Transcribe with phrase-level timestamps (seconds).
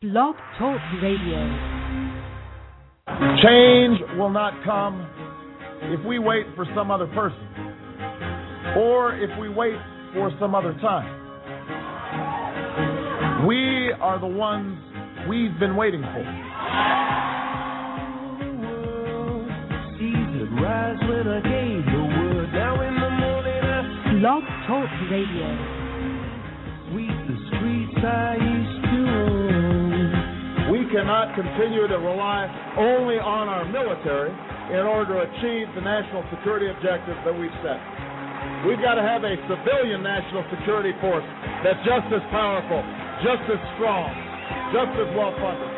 [0.00, 1.42] Blog Talk Radio.
[3.42, 5.04] Change will not come
[5.82, 7.48] if we wait for some other person
[8.78, 9.74] or if we wait
[10.14, 11.08] for some other time.
[13.48, 14.78] We are the ones
[15.28, 16.22] we've been waiting for.
[24.20, 25.78] Blog Talk Radio.
[30.98, 34.34] Cannot continue to rely only on our military
[34.74, 37.78] in order to achieve the national security objectives that we've set.
[38.66, 41.22] We've got to have a civilian national security force
[41.62, 42.82] that's just as powerful,
[43.22, 44.10] just as strong,
[44.74, 45.77] just as well funded.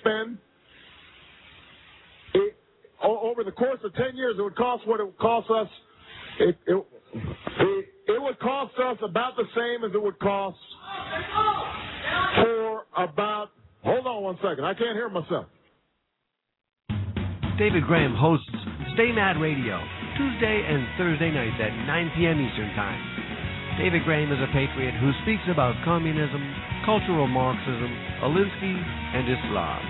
[0.00, 0.38] Spend
[2.34, 2.56] it,
[3.02, 4.36] over the course of ten years.
[4.38, 5.68] It would cost what it would cost us.
[6.40, 10.58] It, it, it, it would cost us about the same as it would cost
[12.36, 13.48] for about.
[13.84, 14.64] Hold on one second.
[14.64, 15.46] I can't hear myself.
[17.58, 18.48] David Graham hosts
[18.94, 19.80] Stay Mad Radio,
[20.18, 22.40] Tuesday and Thursday nights at 9 p.m.
[22.40, 23.11] Eastern Time.
[23.78, 26.42] David Graham is a patriot who speaks about communism,
[26.84, 27.88] cultural Marxism,
[28.20, 28.76] Alinsky,
[29.16, 29.80] and Islam.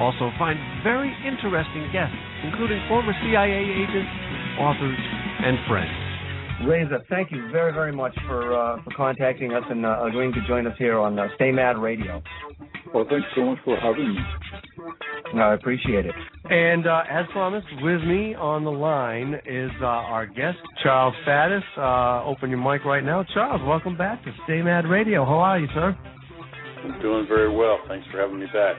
[0.00, 4.10] Also find very interesting guests, including former CIA agents,
[4.58, 4.98] authors,
[5.46, 6.03] and friends.
[6.66, 10.46] Reza, thank you very, very much for uh, for contacting us and uh, agreeing to
[10.46, 12.22] join us here on uh, Stay Mad Radio.
[12.92, 14.20] Well, thanks so much for having me.
[15.34, 16.14] No, I appreciate it.
[16.44, 21.62] And uh, as promised, with me on the line is uh, our guest, Charles Faddis.
[21.76, 23.24] Uh, open your mic right now.
[23.34, 25.24] Charles, welcome back to Stay Mad Radio.
[25.24, 25.96] How are you, sir?
[26.84, 27.78] I'm doing very well.
[27.88, 28.76] Thanks for having me back.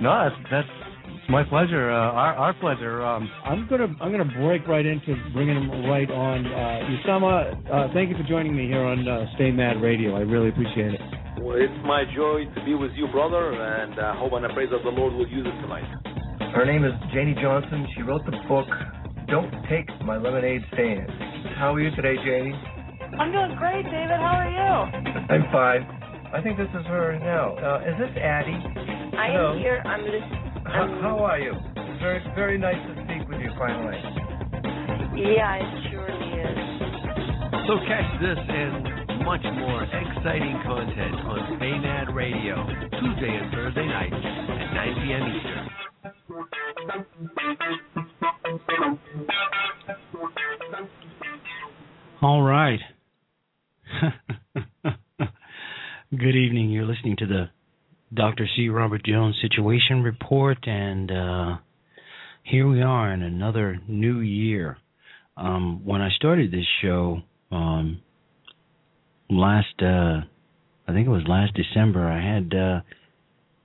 [0.00, 0.91] No, that's, that's
[1.32, 1.88] My pleasure.
[1.88, 3.00] Uh, our, our pleasure.
[3.00, 6.44] Um, I'm gonna I'm gonna break right into bringing him right on.
[6.44, 10.14] Uh, Usama, uh, thank you for joining me here on uh, Stay Mad Radio.
[10.14, 11.00] I really appreciate it.
[11.40, 14.52] Well, it's my joy to be with you, brother, and I uh, hope and I
[14.52, 15.88] pray that the Lord will use it tonight.
[16.52, 17.88] Her name is Janie Johnson.
[17.96, 18.68] She wrote the book
[19.32, 21.08] "Don't Take My Lemonade Stand."
[21.56, 22.52] How are you today, Janie?
[23.16, 24.20] I'm doing great, David.
[24.20, 24.68] How are you?
[25.32, 25.80] I'm fine.
[26.28, 27.56] I think this is her now.
[27.56, 28.60] Uh, is this Addie?
[29.16, 29.56] I Hello.
[29.56, 29.80] am here.
[29.88, 30.51] I'm listening.
[30.64, 31.52] How, how are you?
[32.00, 33.98] Very, very nice to speak with you finally.
[35.14, 36.58] Yeah, it surely is.
[37.66, 41.72] So catch this and much more exciting content on Stay
[42.12, 42.56] Radio,
[43.00, 45.22] Tuesday and Thursday nights at 9 p.m.
[45.36, 45.68] Eastern.
[52.22, 52.80] All right.
[56.10, 56.70] Good evening.
[56.70, 57.50] You're listening to the
[58.14, 58.46] Dr.
[58.56, 58.68] C.
[58.68, 61.56] Robert Jones Situation Report, and uh,
[62.42, 64.76] here we are in another new year.
[65.36, 68.02] Um, when I started this show um,
[69.30, 70.20] last, uh,
[70.86, 72.80] I think it was last December, I had uh,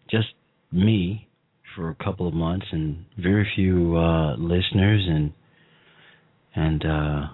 [0.10, 0.28] just
[0.72, 1.28] me
[1.76, 5.34] for a couple of months and very few uh, listeners, and
[6.56, 7.28] and uh,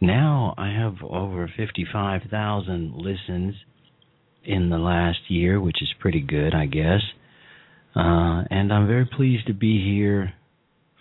[0.00, 3.54] now I have over 55,000 listens
[4.44, 7.00] in the last year, which is pretty good, I guess.
[7.96, 10.32] Uh, and I'm very pleased to be here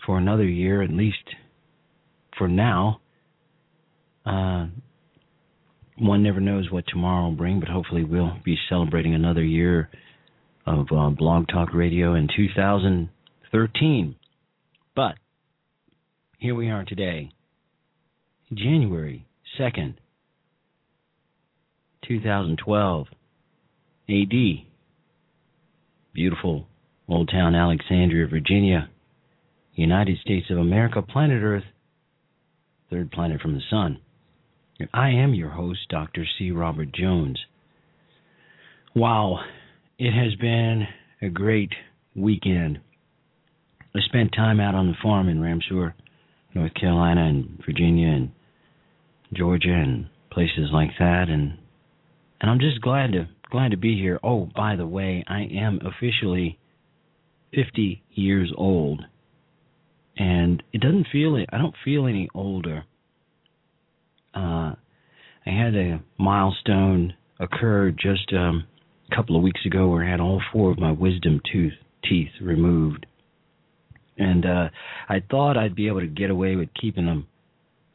[0.05, 1.23] for another year, at least
[2.37, 3.01] for now.
[4.25, 4.67] Uh,
[5.97, 9.89] one never knows what tomorrow will bring, but hopefully we'll be celebrating another year
[10.65, 14.15] of uh, Blog Talk Radio in 2013.
[14.95, 15.15] But
[16.37, 17.31] here we are today,
[18.53, 19.25] January
[19.59, 19.95] 2nd,
[22.07, 23.07] 2012.
[24.13, 24.65] AD.
[26.13, 26.67] Beautiful
[27.09, 28.89] Old Town Alexandria, Virginia,
[29.73, 31.63] United States of America, planet Earth,
[32.91, 33.97] third planet from the sun.
[34.93, 36.25] I am your host, Dr.
[36.37, 36.51] C.
[36.51, 37.39] Robert Jones.
[38.95, 39.39] Wow,
[39.97, 40.85] it has been
[41.21, 41.71] a great
[42.15, 42.79] weekend.
[43.95, 45.95] I spent time out on the farm in Ramseur,
[46.53, 48.31] North Carolina, and Virginia, and
[49.33, 51.57] Georgia, and places like that, and
[52.41, 54.19] and I'm just glad to glad to be here.
[54.23, 56.57] Oh, by the way, I am officially
[57.53, 59.03] 50 years old,
[60.17, 61.47] and it doesn't feel it.
[61.53, 62.83] I don't feel any older.
[64.33, 64.73] Uh,
[65.45, 68.65] I had a milestone occur just um,
[69.11, 71.73] a couple of weeks ago where I had all four of my wisdom tooth
[72.09, 73.05] teeth removed,
[74.17, 74.69] and uh,
[75.07, 77.27] I thought I'd be able to get away with keeping them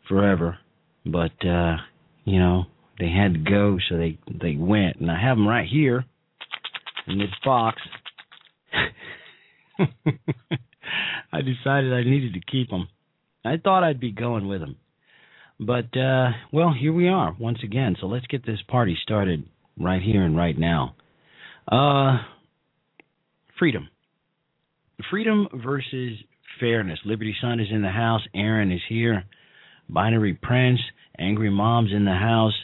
[0.09, 0.59] forever,
[1.05, 1.79] but uh,
[2.25, 2.67] you know
[2.99, 6.05] they had to go, so they they went, and I have them right here
[7.07, 7.81] in this box.
[11.33, 12.89] I decided I needed to keep them.
[13.45, 14.77] I thought I'd be going with them,
[15.61, 17.97] but uh, well, here we are once again.
[18.01, 19.45] So let's get this party started
[19.79, 20.97] right here and right now.
[21.71, 22.19] Uh,
[23.59, 23.89] freedom,
[25.11, 26.19] freedom versus
[26.59, 26.99] fairness.
[27.05, 28.23] Liberty Sun is in the house.
[28.35, 29.25] Aaron is here.
[29.89, 30.81] Binary Prince,
[31.19, 32.55] Angry Mom's in the house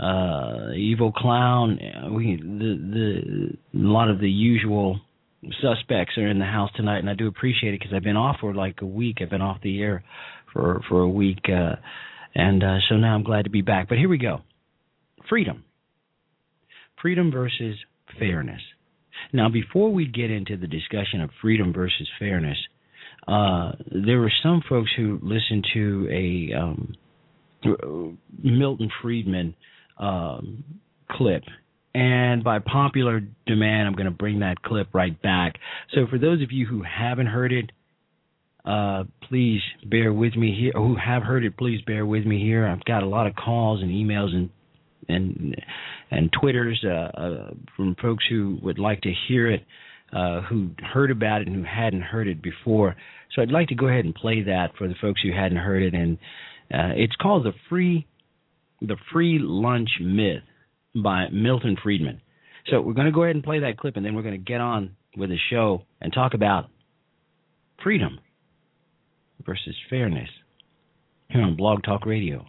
[0.00, 1.78] uh, evil clown.
[2.14, 5.00] We the the a lot of the usual
[5.60, 8.36] suspects are in the house tonight, and I do appreciate it because I've been off
[8.40, 9.18] for like a week.
[9.20, 10.04] I've been off the air
[10.52, 11.76] for for a week, uh,
[12.34, 13.88] and uh, so now I'm glad to be back.
[13.88, 14.42] But here we go.
[15.28, 15.64] Freedom.
[17.00, 17.76] Freedom versus
[18.18, 18.60] fairness.
[19.32, 22.56] Now, before we get into the discussion of freedom versus fairness,
[23.26, 26.94] uh, there were some folks who listened to a um,
[28.42, 29.54] Milton Friedman
[29.98, 30.64] um,
[31.10, 31.42] clip.
[31.94, 35.54] And by popular demand, I'm going to bring that clip right back.
[35.94, 37.70] So, for those of you who haven't heard it,
[38.64, 40.72] uh, please bear with me here.
[40.74, 42.66] Who have heard it, please bear with me here.
[42.66, 44.50] I've got a lot of calls and emails and
[45.08, 45.56] and
[46.10, 49.64] and twitters uh, uh, from folks who would like to hear it,
[50.12, 52.94] uh, who heard about it and who hadn't heard it before.
[53.34, 55.82] So I'd like to go ahead and play that for the folks who hadn't heard
[55.82, 56.18] it, and
[56.72, 58.06] uh, it's called the free
[58.80, 60.42] the free lunch myth
[60.94, 62.20] by Milton Friedman.
[62.66, 64.38] So we're going to go ahead and play that clip, and then we're going to
[64.38, 66.66] get on with the show and talk about
[67.82, 68.20] freedom
[69.44, 70.28] versus fairness
[71.30, 72.46] here on Blog Talk Radio.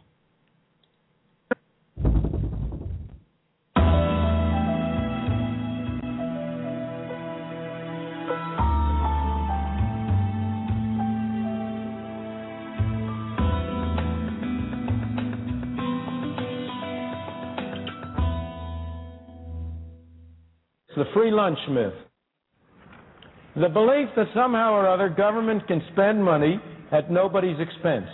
[21.00, 21.94] The free lunch myth.
[23.56, 26.60] The belief that somehow or other government can spend money
[26.92, 28.08] at nobody's expense.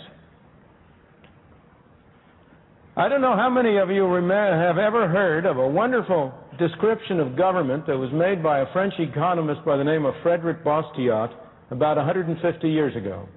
[2.95, 7.35] I don't know how many of you have ever heard of a wonderful description of
[7.35, 11.33] government that was made by a French economist by the name of Frederick Bastiat
[11.71, 13.27] about 150 years ago.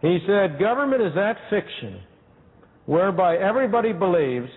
[0.00, 2.00] He said, Government is that fiction
[2.86, 4.48] whereby everybody believes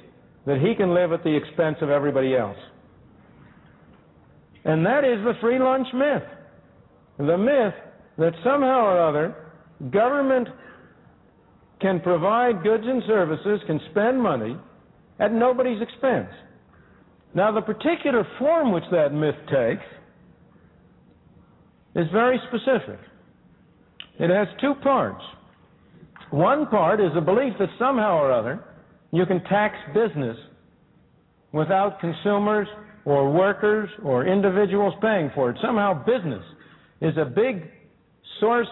[0.46, 2.58] that he can live at the expense of everybody else.
[4.66, 6.24] And that is the free lunch myth.
[7.18, 7.74] The myth
[8.18, 9.36] that somehow or other
[9.92, 10.48] government
[11.82, 14.58] can provide goods and services, can spend money
[15.20, 16.30] at nobody's expense.
[17.36, 19.84] Now, the particular form which that myth takes
[21.96, 23.00] is very specific.
[24.20, 25.24] It has two parts.
[26.32, 28.64] One part is the belief that somehow or other
[29.12, 30.38] you can tax business
[31.52, 32.68] without consumers
[33.06, 35.58] or workers or individuals paying for it.
[35.62, 36.44] Somehow business
[37.02, 37.70] is a big
[38.40, 38.68] source,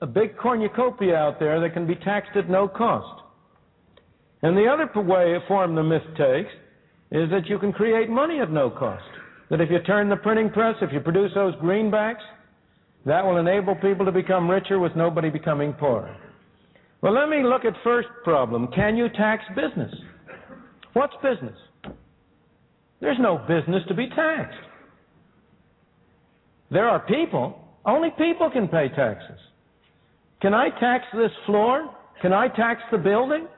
[0.00, 3.22] a big cornucopia out there that can be taxed at no cost.
[4.42, 6.50] And the other way form the myth takes
[7.10, 9.04] is that you can create money at no cost.
[9.50, 12.22] That if you turn the printing press, if you produce those greenbacks,
[13.04, 16.16] that will enable people to become richer with nobody becoming poorer.
[17.02, 18.68] Well, let me look at first problem.
[18.68, 19.92] Can you tax business?
[20.92, 21.56] What's business?
[23.02, 24.56] There's no business to be taxed.
[26.70, 27.58] There are people.
[27.84, 29.38] Only people can pay taxes.
[30.40, 31.92] Can I tax this floor?
[32.22, 33.48] Can I tax the building?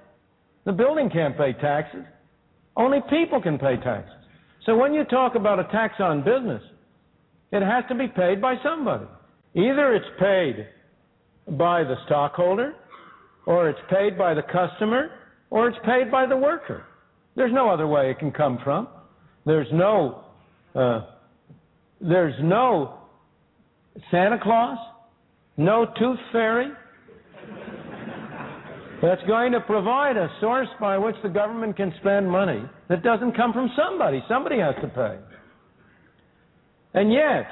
[0.64, 2.04] The building can't pay taxes.
[2.74, 4.16] Only people can pay taxes.
[4.64, 6.62] So when you talk about a tax on business,
[7.52, 9.04] it has to be paid by somebody.
[9.54, 10.66] Either it's paid
[11.58, 12.74] by the stockholder,
[13.44, 15.10] or it's paid by the customer,
[15.50, 16.84] or it's paid by the worker.
[17.36, 18.88] There's no other way it can come from.
[19.46, 20.24] There's no,
[20.74, 21.02] uh,
[22.00, 22.98] there's no
[24.10, 24.78] Santa Claus,
[25.56, 26.70] no tooth fairy
[29.02, 33.36] that's going to provide a source by which the government can spend money that doesn't
[33.36, 34.22] come from somebody.
[34.28, 35.18] Somebody has to pay.
[36.94, 37.46] And yet,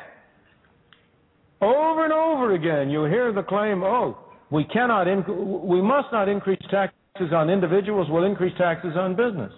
[1.61, 4.19] over and over again, you hear the claim, oh,
[4.51, 9.53] we cannot, inc- we must not increase taxes on individuals, we'll increase taxes on business.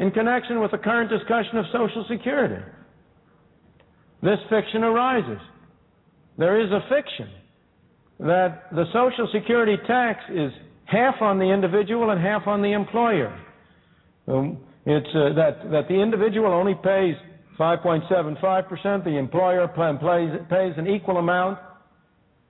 [0.00, 2.64] In connection with the current discussion of Social Security,
[4.22, 5.38] this fiction arises.
[6.38, 7.28] There is a fiction
[8.20, 10.50] that the Social Security tax is
[10.86, 13.38] half on the individual and half on the employer.
[14.26, 17.14] Um, it's uh, that that the individual only pays
[17.58, 21.58] 5.75%, the employer pays, pays an equal amount.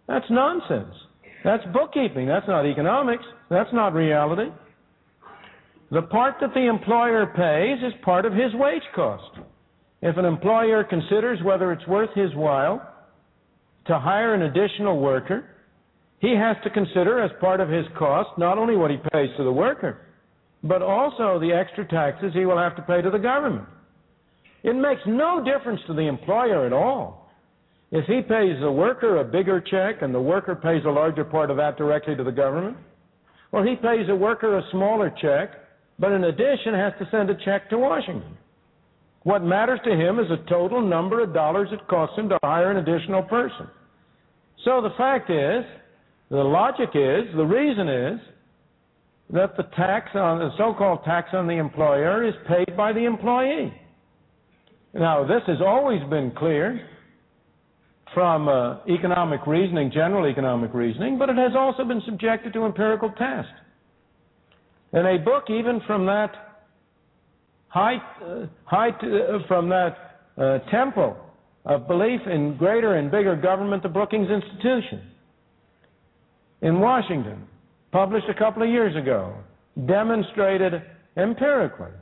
[0.07, 0.95] That's nonsense.
[1.43, 2.29] That's bookkeeping.
[2.29, 3.25] That's not economics.
[3.49, 4.51] That's not reality.
[5.91, 9.39] The part that the employer pays is part of his wage cost.
[10.03, 12.81] If an employer considers whether it's worth his while
[13.87, 15.45] to hire an additional worker,
[16.21, 19.45] he has to consider as part of his cost not only what he pays to
[19.45, 20.07] the worker,
[20.63, 23.67] but also the extra taxes he will have to pay to the government.
[24.63, 27.31] It makes no difference to the employer at all.
[27.91, 31.51] If he pays the worker a bigger check and the worker pays a larger part
[31.51, 32.77] of that directly to the government,
[33.51, 35.51] or he pays the worker a smaller check,
[36.01, 38.37] but in addition has to send a check to Washington.
[39.23, 42.71] What matters to him is the total number of dollars it costs him to hire
[42.71, 43.69] an additional person.
[44.65, 45.65] So the fact is,
[46.31, 48.21] the logic is, the reason is,
[49.33, 53.73] that the tax on the so-called tax on the employer is paid by the employee.
[54.95, 56.89] Now, this has always been clear
[58.13, 63.11] from uh, economic reasoning, general economic reasoning, but it has also been subjected to empirical
[63.11, 63.49] test.
[64.93, 66.33] In a book, even from that
[67.69, 69.97] high, uh, high uh, from that
[70.37, 71.17] uh, temple
[71.65, 75.03] of belief in greater and bigger government, the Brookings Institution
[76.63, 77.47] in Washington,
[77.93, 79.35] published a couple of years ago,
[79.87, 80.83] demonstrated
[81.17, 81.93] empirically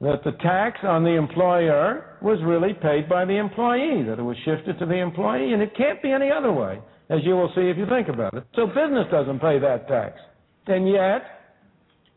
[0.00, 4.36] that the tax on the employer was really paid by the employee, that it was
[4.44, 6.78] shifted to the employee, and it can't be any other way,
[7.10, 8.44] as you will see if you think about it.
[8.54, 10.18] So business doesn't pay that tax.
[10.66, 11.39] And yet,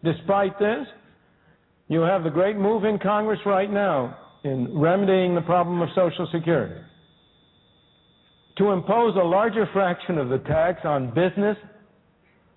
[0.04, 0.86] despite this,
[1.88, 6.28] you have the great move in Congress right now in remedying the problem of Social
[6.32, 6.82] Security
[8.58, 11.58] to impose a larger fraction of the tax on business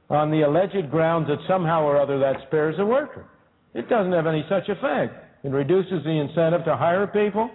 [0.09, 3.27] on the alleged grounds that somehow or other that spares the worker.
[3.75, 5.15] It doesn't have any such effect.
[5.43, 7.51] It reduces the incentive to hire people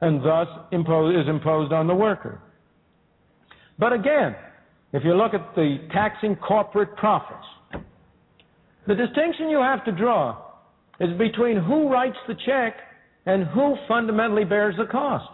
[0.00, 2.40] and thus impose, is imposed on the worker.
[3.78, 4.36] But again,
[4.92, 7.46] if you look at the taxing corporate profits,
[8.86, 10.36] the distinction you have to draw
[11.00, 12.76] is between who writes the check
[13.26, 15.28] and who fundamentally bears the cost.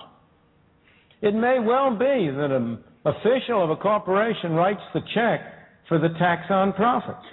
[1.21, 5.41] It may well be that an official of a corporation writes the check
[5.89, 7.25] for the tax on profits,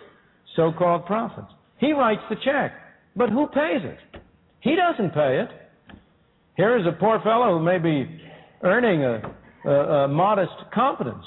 [0.56, 1.48] so called profits.
[1.78, 2.74] He writes the check,
[3.16, 4.22] but who pays it?
[4.60, 5.50] He doesn't pay it.
[6.58, 8.22] Here is a poor fellow who may be
[8.64, 9.22] earning a,
[9.66, 11.24] a, a modest competence.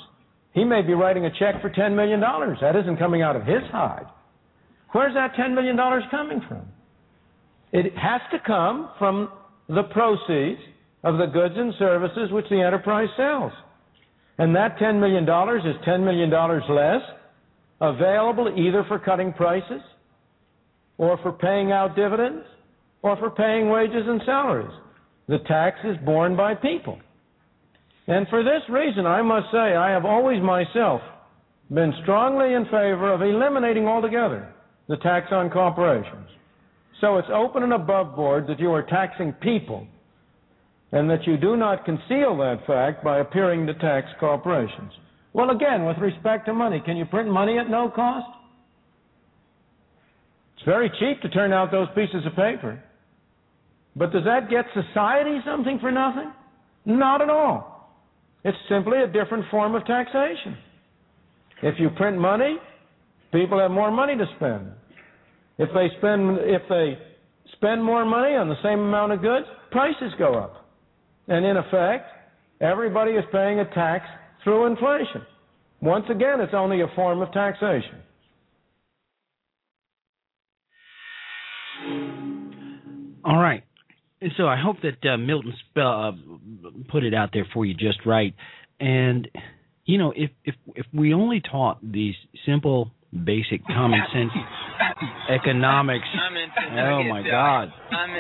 [0.53, 2.21] He may be writing a check for $10 million.
[2.21, 4.07] That isn't coming out of his hide.
[4.93, 5.77] Where's that $10 million
[6.11, 6.67] coming from?
[7.73, 9.31] It has to come from
[9.69, 10.61] the proceeds
[11.03, 13.53] of the goods and services which the enterprise sells.
[14.39, 17.03] And that $10 million is $10 million less
[17.81, 19.81] available either for cutting prices
[20.99, 22.45] or for paying out dividends
[23.03, 24.71] or for paying wages and salaries.
[25.29, 26.99] The tax is borne by people.
[28.07, 31.01] And for this reason, I must say, I have always myself
[31.73, 34.53] been strongly in favor of eliminating altogether
[34.89, 36.29] the tax on corporations.
[37.01, 39.87] So it's open and above board that you are taxing people
[40.93, 44.93] and that you do not conceal that fact by appearing to tax corporations.
[45.33, 48.27] Well, again, with respect to money, can you print money at no cost?
[50.57, 52.83] It's very cheap to turn out those pieces of paper.
[53.97, 56.33] But does that get society something for nothing?
[56.85, 57.91] Not at all.
[58.45, 60.57] It's simply a different form of taxation.
[61.63, 62.57] If you print money,
[63.33, 64.69] people have more money to spend.
[65.59, 66.99] If they spend if they
[67.57, 70.69] spend more money on the same amount of goods, prices go up.
[71.29, 72.09] And in effect,
[72.61, 74.05] everybody is paying a tax
[74.45, 75.23] through inflation.
[75.81, 77.99] Once again, it's only a form of taxation.
[83.25, 83.63] All right.
[84.21, 86.13] And so I hope that uh, Milton uh,
[86.89, 88.35] put it out there for you just right.
[88.79, 89.29] And
[89.85, 92.15] you know, if if if we only taught these
[92.47, 94.33] simple, basic, common sense
[95.31, 96.07] economics.
[96.73, 97.69] Oh my God!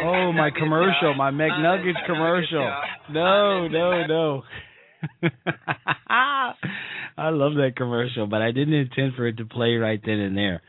[0.05, 2.73] Oh my commercial, my McNuggets commercial.
[3.11, 4.43] No, no, no.
[6.09, 10.37] I love that commercial, but I didn't intend for it to play right then and
[10.37, 10.63] there.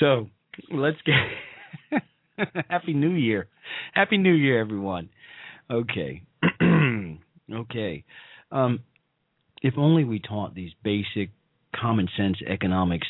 [0.00, 0.28] So
[0.70, 2.02] let's get
[2.68, 3.48] Happy New Year.
[3.94, 5.08] Happy New Year, everyone.
[5.70, 6.22] Okay.
[7.52, 8.04] okay.
[8.52, 8.80] Um,
[9.62, 11.30] if only we taught these basic
[11.74, 13.06] common sense economics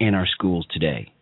[0.00, 1.12] in our schools today,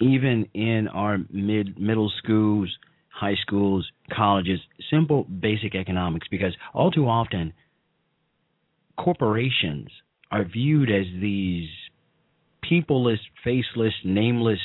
[0.00, 2.68] even in our mid middle schools,
[3.08, 4.60] high schools, colleges,
[4.90, 7.52] simple basic economics, because all too often
[8.98, 9.88] corporations
[10.30, 11.68] are viewed as these
[12.68, 14.58] peopleless, faceless, nameless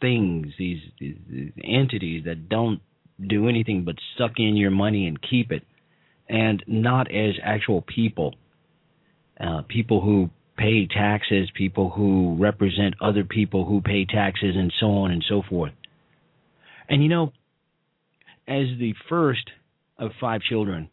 [0.00, 1.16] things, these, these,
[1.62, 2.80] entities that don't
[3.26, 5.62] do anything but suck in your money and keep it,
[6.28, 8.34] and not as actual people,
[9.40, 14.86] uh, people who pay taxes, people who represent other people who pay taxes, and so
[14.86, 15.72] on and so forth.
[16.88, 17.32] And you know,
[18.46, 19.50] as the first
[19.98, 20.90] of five children,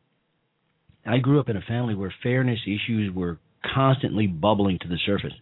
[1.06, 3.40] I grew up in a family where fairness issues were
[3.74, 5.34] constantly bubbling to the surface.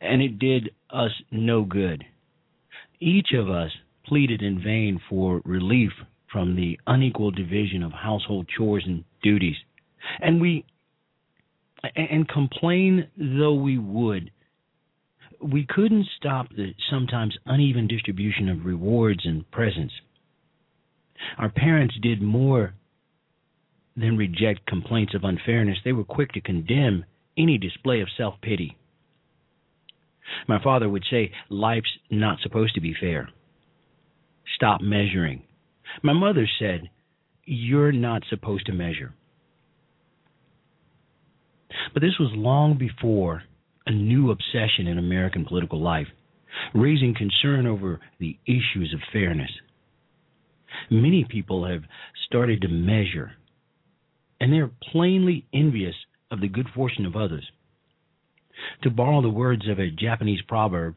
[0.00, 2.04] And it did us no good.
[3.00, 3.70] Each of us
[4.06, 5.92] pleaded in vain for relief
[6.32, 9.56] from the unequal division of household chores and duties.
[10.20, 10.64] And we
[11.96, 14.30] and complain though we would,
[15.40, 19.94] we couldn't stop the sometimes uneven distribution of rewards and presents.
[21.36, 22.74] Our parents did more
[23.96, 25.78] than reject complaints of unfairness.
[25.84, 27.04] They were quick to condemn
[27.36, 28.76] any display of self pity.
[30.46, 33.30] My father would say, Life's not supposed to be fair.
[34.56, 35.42] Stop measuring.
[36.02, 36.90] My mother said,
[37.44, 39.14] You're not supposed to measure.
[41.92, 43.42] But this was long before
[43.86, 46.08] a new obsession in American political life,
[46.74, 49.50] raising concern over the issues of fairness.
[50.90, 51.82] Many people have
[52.26, 53.32] started to measure,
[54.40, 55.94] and they're plainly envious
[56.30, 57.50] of the good fortune of others.
[58.82, 60.96] To borrow the words of a Japanese proverb,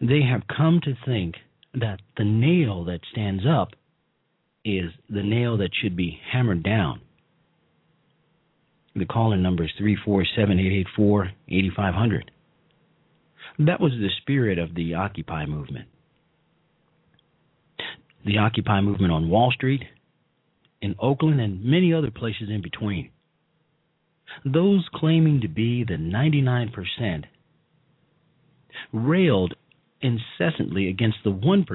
[0.00, 1.36] they have come to think
[1.74, 3.70] that the nail that stands up
[4.64, 7.00] is the nail that should be hammered down.
[8.98, 12.22] The call-in number is 347-884-8500.
[13.60, 15.86] That was the spirit of the Occupy movement.
[18.26, 19.84] The Occupy movement on Wall Street,
[20.80, 23.10] in Oakland, and many other places in between.
[24.44, 27.24] Those claiming to be the 99%
[28.92, 29.54] railed
[30.00, 31.66] incessantly against the 1%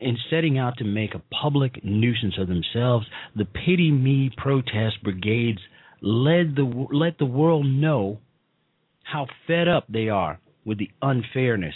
[0.00, 5.60] in setting out to make a public nuisance of themselves, the pity me protest brigades
[6.02, 8.18] led the let the world know
[9.02, 11.74] how fed up they are with the unfairness.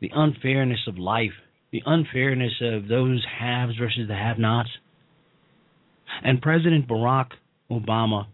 [0.00, 1.32] The unfairness of life
[1.74, 4.68] the unfairness of those haves versus the have nots.
[6.22, 7.30] And President Barack
[7.68, 8.28] Obama,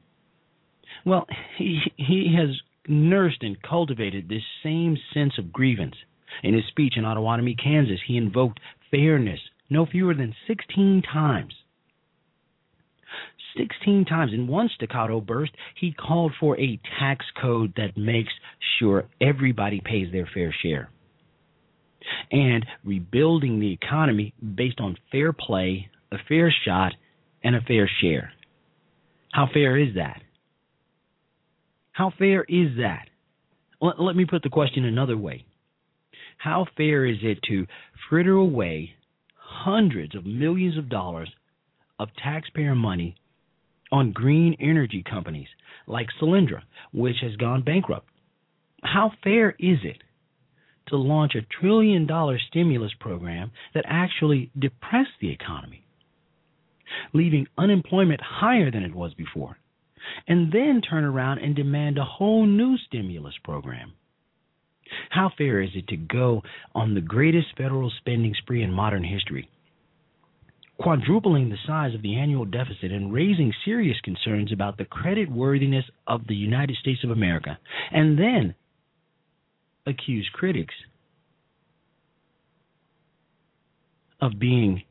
[1.06, 2.50] well, he, he has
[2.86, 5.94] nursed and cultivated this same sense of grievance.
[6.42, 9.40] In his speech in Osawatomie, Kansas, he invoked fairness
[9.70, 11.54] no fewer than 16 times.
[13.56, 18.32] 16 times in one staccato burst, he called for a tax code that makes
[18.78, 20.90] sure everybody pays their fair share.
[22.30, 26.92] And rebuilding the economy based on fair play, a fair shot,
[27.42, 28.32] and a fair share.
[29.32, 30.22] How fair is that?
[31.92, 33.08] How fair is that?
[33.80, 35.44] Let, let me put the question another way.
[36.40, 37.66] How fair is it to
[38.08, 38.94] fritter away
[39.36, 41.30] hundreds of millions of dollars
[41.98, 43.14] of taxpayer money
[43.92, 45.48] on green energy companies
[45.86, 46.62] like Solyndra,
[46.94, 48.08] which has gone bankrupt.
[48.82, 49.98] How fair is it
[50.88, 55.84] to launch a trillion dollar stimulus program that actually depressed the economy,
[57.12, 59.58] leaving unemployment higher than it was before,
[60.26, 63.92] and then turn around and demand a whole new stimulus program?
[65.10, 66.42] How fair is it to go
[66.74, 69.48] on the greatest federal spending spree in modern history
[70.80, 75.84] quadrupling the size of the annual deficit and raising serious concerns about the credit worthiness
[76.06, 77.58] of the United States of America,
[77.92, 78.54] and then
[79.86, 80.74] accuse critics
[84.22, 84.82] of being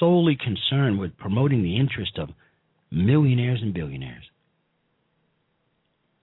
[0.00, 2.30] solely concerned with promoting the interest of
[2.90, 4.24] millionaires and billionaires.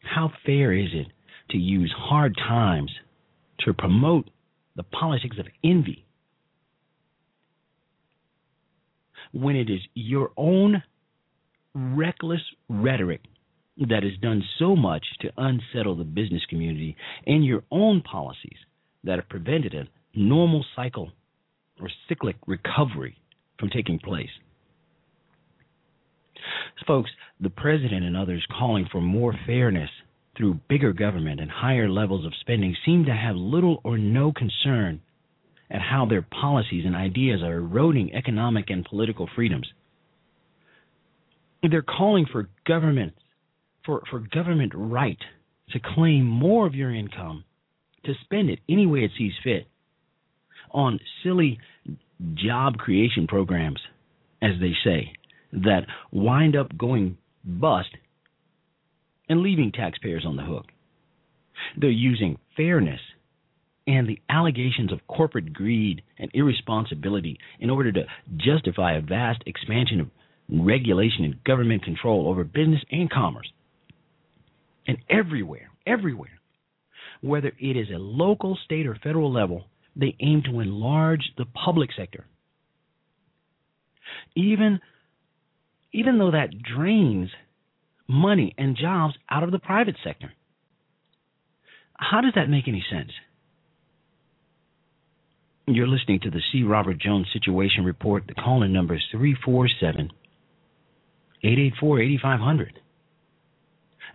[0.03, 1.07] How fair is it
[1.49, 2.91] to use hard times
[3.65, 4.29] to promote
[4.75, 6.05] the politics of envy
[9.31, 10.81] when it is your own
[11.73, 13.21] reckless rhetoric
[13.77, 18.57] that has done so much to unsettle the business community and your own policies
[19.03, 21.11] that have prevented a normal cycle
[21.79, 23.17] or cyclic recovery
[23.59, 24.29] from taking place.
[26.87, 29.89] Folks, the president and others calling for more fairness
[30.39, 35.01] through bigger government and higher levels of spending seem to have little or no concern
[35.69, 39.67] at how their policies and ideas are eroding economic and political freedoms.
[41.61, 43.13] They're calling for government
[43.85, 45.17] for, for government right
[45.71, 47.43] to claim more of your income,
[48.05, 49.67] to spend it any way it sees fit
[50.71, 51.59] on silly
[52.35, 53.79] job creation programs,
[54.41, 55.11] as they say,
[55.51, 57.89] that wind up going bust
[59.29, 60.65] and leaving taxpayers on the hook.
[61.77, 62.99] They're using fairness
[63.87, 68.05] and the allegations of corporate greed and irresponsibility in order to
[68.37, 70.07] justify a vast expansion of
[70.49, 73.51] regulation and government control over business and commerce.
[74.87, 76.39] And everywhere, everywhere,
[77.21, 79.65] whether it is a local, state, or federal level,
[79.95, 82.25] they aim to enlarge the public sector.
[84.35, 84.79] Even,
[85.93, 87.29] even though that drains
[88.09, 90.33] money and jobs out of the private sector.
[91.93, 93.11] How does that make any sense?
[95.67, 96.63] You're listening to the C.
[96.63, 98.23] Robert Jones Situation Report.
[98.27, 100.11] The call in number is 347
[101.43, 102.79] 884 8500.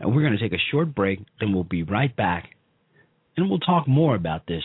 [0.01, 2.51] And we're going to take a short break, then we'll be right back.
[3.37, 4.65] And we'll talk more about this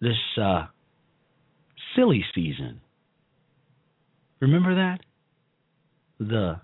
[0.00, 0.66] this uh,
[1.96, 2.80] silly season.
[4.40, 5.00] Remember that?
[6.20, 6.60] The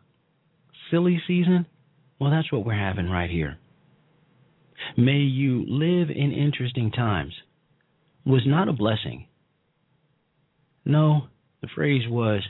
[0.95, 1.67] silly season?
[2.21, 3.59] Well, that's what we're having right here.
[4.97, 7.33] May you live in interesting times
[8.25, 9.27] was not a blessing.
[10.85, 11.23] No,
[11.63, 12.43] the phrase was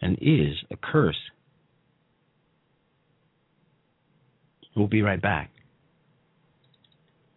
[0.00, 1.18] and is a curse.
[4.76, 5.50] We'll be right back.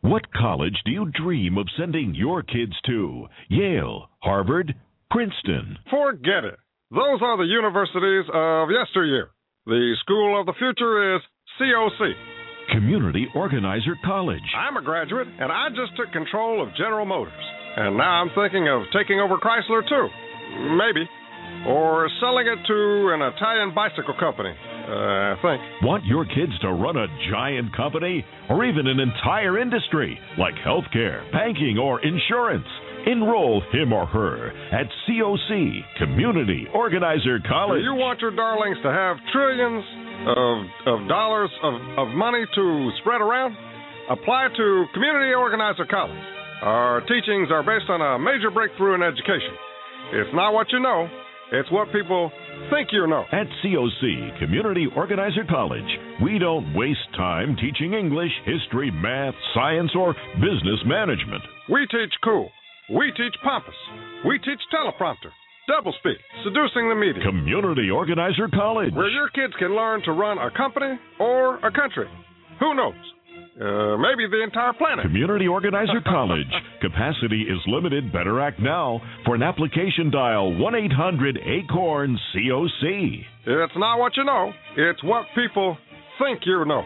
[0.01, 3.27] What college do you dream of sending your kids to?
[3.49, 4.75] Yale, Harvard,
[5.09, 5.77] Princeton.
[5.89, 6.59] Forget it.
[6.91, 9.31] Those are the universities of yesteryear.
[9.67, 11.21] The school of the future is
[11.59, 12.15] COC.
[12.71, 14.47] Community Organizer College.
[14.55, 17.43] I'm a graduate, and I just took control of General Motors.
[17.75, 20.07] And now I'm thinking of taking over Chrysler, too.
[20.71, 21.03] Maybe.
[21.67, 25.59] Or selling it to an Italian bicycle company, uh, I think.
[25.83, 28.23] Want your kids to run a giant company?
[28.49, 32.67] Or even an entire industry, like healthcare, banking, or insurance?
[33.07, 37.79] Enroll him or her at COC, Community Organizer College.
[37.79, 39.83] Do you want your darlings to have trillions
[40.27, 40.55] of,
[40.91, 43.55] of dollars of, of money to spread around?
[44.11, 46.19] Apply to Community Organizer College.
[46.61, 49.55] Our teachings are based on a major breakthrough in education.
[50.11, 51.07] It's not what you know,
[51.51, 52.31] It's what people
[52.69, 53.23] think you know.
[53.31, 55.87] At COC, Community Organizer College,
[56.21, 61.43] we don't waste time teaching English, history, math, science, or business management.
[61.69, 62.51] We teach cool.
[62.89, 63.75] We teach pompous.
[64.25, 65.31] We teach teleprompter,
[65.69, 67.21] doublespeak, seducing the media.
[67.21, 68.93] Community Organizer College.
[68.93, 72.07] Where your kids can learn to run a company or a country.
[72.61, 72.93] Who knows?
[73.59, 75.03] Uh, maybe the entire planet.
[75.03, 76.47] Community Organizer College.
[76.79, 78.13] Capacity is limited.
[78.13, 79.01] Better act now.
[79.25, 83.25] For an application, dial 1 800 ACORN COC.
[83.47, 85.77] It's not what you know, it's what people
[86.23, 86.85] think you know.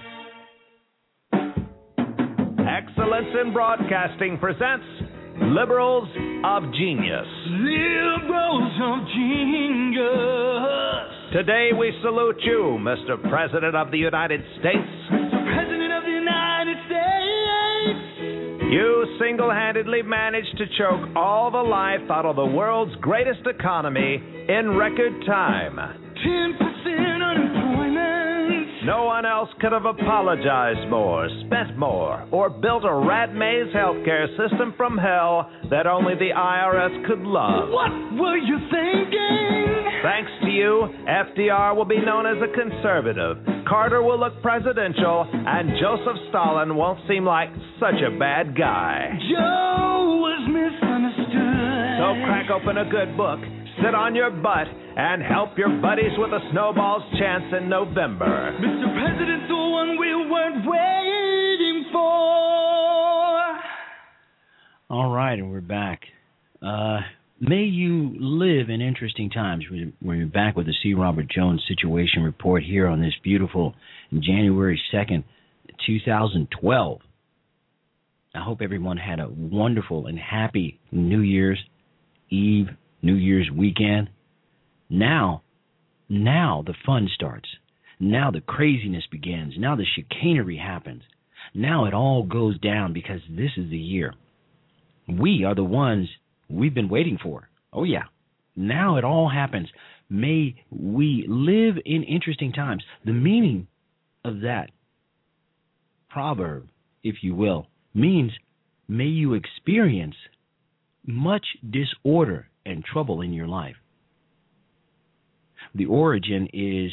[2.68, 4.86] Excellence in Broadcasting presents
[5.42, 6.08] Liberals
[6.46, 7.26] of Genius.
[7.50, 10.06] Liberals of Genius.
[11.34, 13.18] Today we salute you, Mr.
[13.28, 14.88] President of the United States.
[15.12, 15.42] Mr.
[15.54, 17.02] President of the United States.
[18.72, 24.22] You single handedly managed to choke all the life out of the world's greatest economy
[24.48, 25.76] in record time.
[25.76, 27.11] 10% unemployment.
[28.84, 34.28] No one else could have apologized more, spent more, or built a rat maze healthcare
[34.38, 37.70] system from hell that only the IRS could love.
[37.70, 40.02] What were you thinking?
[40.02, 43.38] Thanks to you, FDR will be known as a conservative,
[43.72, 47.48] Carter will look presidential, and Joseph Stalin won't seem like
[47.80, 49.12] such a bad guy.
[49.32, 51.96] Joe was misunderstood.
[52.02, 53.40] So crack open a good book,
[53.78, 58.56] sit on your butt, and help your buddies with a snowball's chance in November.
[58.60, 58.94] Mr.
[58.94, 62.02] President's the one we weren't waiting for.
[64.90, 66.02] All right, and we're back.
[66.62, 67.00] Uh,
[67.40, 69.66] may you live in interesting times.
[70.02, 70.94] We're back with the C.
[70.94, 73.74] Robert Jones Situation Report here on this beautiful
[74.12, 75.24] January 2nd,
[75.88, 77.00] 2012.
[78.34, 81.60] I hope everyone had a wonderful and happy New Year's
[82.30, 82.68] Eve,
[83.02, 84.10] New Year's weekend.
[84.90, 85.44] Now,
[86.10, 87.48] now the fun starts.
[88.00, 89.54] Now the craziness begins.
[89.58, 91.04] Now the chicanery happens.
[91.54, 94.14] Now it all goes down because this is the year.
[95.08, 96.08] We are the ones
[96.50, 97.50] we've been waiting for.
[97.74, 98.04] Oh, yeah.
[98.56, 99.70] Now it all happens.
[100.10, 102.84] May we live in interesting times.
[103.06, 103.68] The meaning
[104.26, 104.72] of that
[106.10, 106.68] proverb,
[107.04, 108.32] if you will, means
[108.88, 110.16] may you experience
[111.06, 113.76] much disorder and trouble in your life.
[115.76, 116.92] The origin is,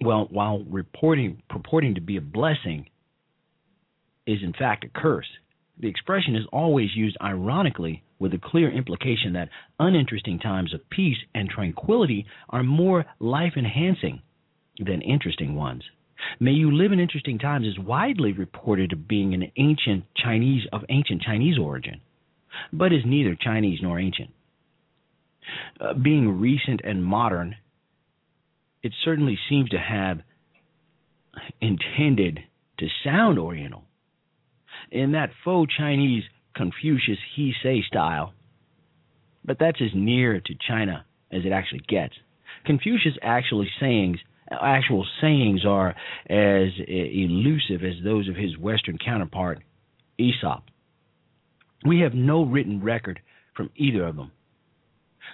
[0.00, 2.86] well, while reporting, purporting to be a blessing,
[4.26, 5.26] is in fact a curse.
[5.80, 11.16] The expression is always used ironically with a clear implication that uninteresting times of peace
[11.34, 14.22] and tranquility are more life enhancing
[14.78, 15.82] than interesting ones.
[16.40, 20.82] May you live in interesting times is widely reported of being an ancient Chinese of
[20.88, 22.00] ancient Chinese origin,
[22.72, 24.30] but is neither Chinese nor ancient.
[25.80, 27.56] Uh, being recent and modern,
[28.82, 30.20] it certainly seems to have
[31.60, 32.40] intended
[32.78, 33.84] to sound Oriental.
[34.90, 38.32] In that faux Chinese Confucius he say style,
[39.44, 42.14] but that's as near to China as it actually gets.
[42.64, 44.18] Confucius' actually sayings
[44.50, 45.94] actual sayings are
[46.28, 49.62] as elusive as those of his Western counterpart,
[50.18, 50.64] Aesop.
[51.84, 53.20] We have no written record
[53.56, 54.32] from either of them.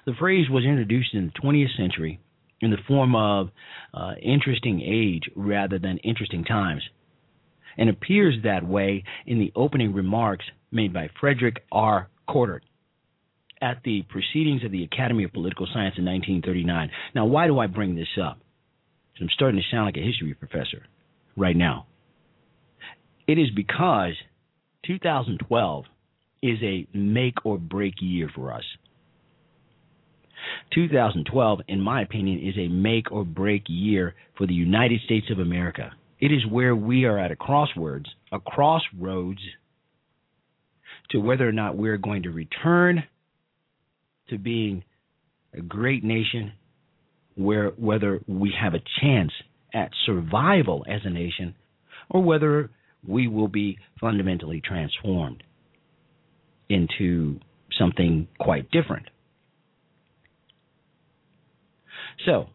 [0.06, 2.20] The phrase was introduced in the 20th century
[2.60, 3.50] in the form of
[3.92, 6.82] uh, interesting age rather than interesting times,
[7.76, 12.08] and appears that way in the opening remarks made by Frederick R.
[12.28, 12.60] Coudert
[13.60, 16.90] at the Proceedings of the Academy of Political Science in 1939.
[17.14, 18.38] Now, why do I bring this up?
[19.20, 20.86] I'm starting to sound like a history professor
[21.36, 21.86] right now.
[23.26, 24.14] It is because
[24.86, 25.84] 2012
[26.44, 28.64] is a make or break year for us.
[30.74, 35.38] 2012, in my opinion, is a make or break year for the United States of
[35.38, 35.90] America.
[36.20, 39.40] It is where we are at a crossroads, a crossroads
[41.10, 43.04] to whether or not we're going to return
[44.28, 44.84] to being
[45.54, 46.52] a great nation
[47.36, 49.32] where whether we have a chance
[49.72, 51.54] at survival as a nation
[52.10, 52.70] or whether
[53.06, 55.42] we will be fundamentally transformed
[56.68, 57.40] into
[57.78, 59.06] something quite different.
[62.24, 62.48] So,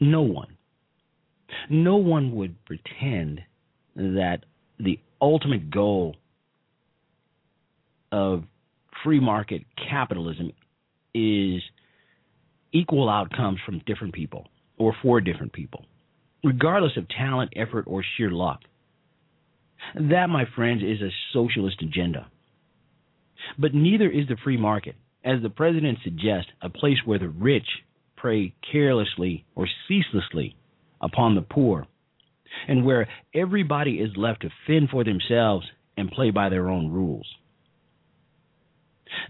[0.00, 0.56] no one,
[1.70, 3.40] no one would pretend
[3.96, 4.38] that
[4.78, 6.16] the ultimate goal
[8.10, 8.44] of
[9.02, 10.52] free market capitalism
[11.14, 11.62] is
[12.72, 15.84] equal outcomes from different people or for different people,
[16.42, 18.60] regardless of talent, effort, or sheer luck.
[19.94, 22.26] That, my friends, is a socialist agenda.
[23.58, 24.96] But neither is the free market.
[25.24, 27.66] As the president suggests, a place where the rich
[28.16, 30.56] prey carelessly or ceaselessly
[31.00, 31.86] upon the poor,
[32.68, 35.66] and where everybody is left to fend for themselves
[35.96, 37.26] and play by their own rules.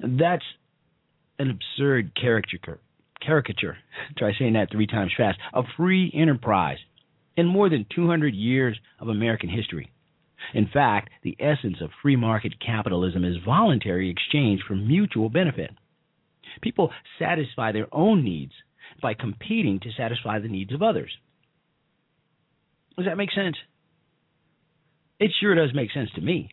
[0.00, 0.44] That's
[1.38, 2.78] an absurd caricature.
[3.24, 3.76] Caricature.
[4.18, 5.38] Try saying that three times fast.
[5.52, 6.78] A free enterprise
[7.36, 9.90] in more than 200 years of American history.
[10.52, 15.70] In fact, the essence of free market capitalism is voluntary exchange for mutual benefit.
[16.60, 18.52] People satisfy their own needs
[19.00, 21.10] by competing to satisfy the needs of others.
[22.96, 23.56] Does that make sense?
[25.18, 26.50] It sure does make sense to me.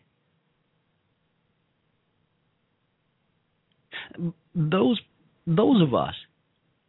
[4.54, 5.00] Those
[5.46, 6.14] those of us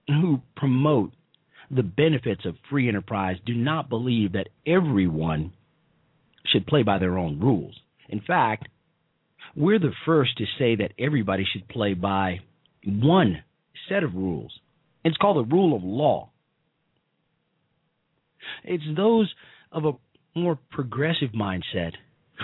[0.07, 1.13] who promote
[1.71, 5.53] the benefits of free enterprise do not believe that everyone
[6.45, 7.75] should play by their own rules.
[8.09, 8.67] In fact,
[9.55, 12.39] we're the first to say that everybody should play by
[12.85, 13.43] one
[13.89, 14.51] set of rules.
[15.03, 16.29] It's called the rule of law.
[18.63, 19.33] It's those
[19.71, 19.93] of a
[20.35, 21.93] more progressive mindset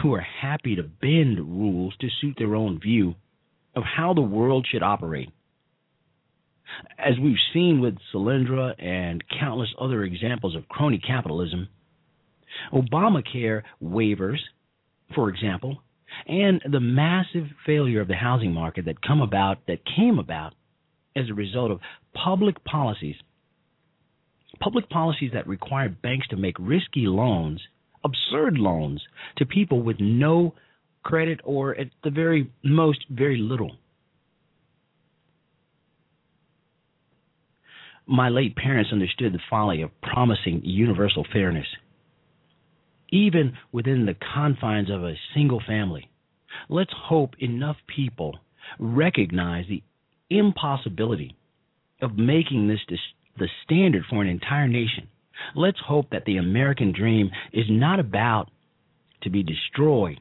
[0.02, 3.16] who are happy to bend rules to suit their own view
[3.76, 5.30] of how the world should operate.
[6.98, 11.68] As we've seen with Solyndra and countless other examples of crony capitalism,
[12.74, 14.40] Obamacare waivers,
[15.16, 15.82] for example,
[16.28, 20.54] and the massive failure of the housing market that come about that came about
[21.16, 21.80] as a result of
[22.14, 23.16] public policies
[24.60, 27.62] public policies that required banks to make risky loans,
[28.04, 29.02] absurd loans
[29.38, 30.54] to people with no
[31.04, 33.72] credit or at the very most very little.
[38.06, 41.68] My late parents understood the folly of promising universal fairness
[43.12, 46.10] even within the confines of a single family.
[46.70, 48.40] Let's hope enough people
[48.80, 49.84] recognize the
[50.30, 51.36] impossibility
[52.02, 52.80] of making this
[53.38, 55.08] the standard for an entire nation.
[55.56, 58.50] Let's hope that the American dream is not about
[59.24, 60.20] to be destroyed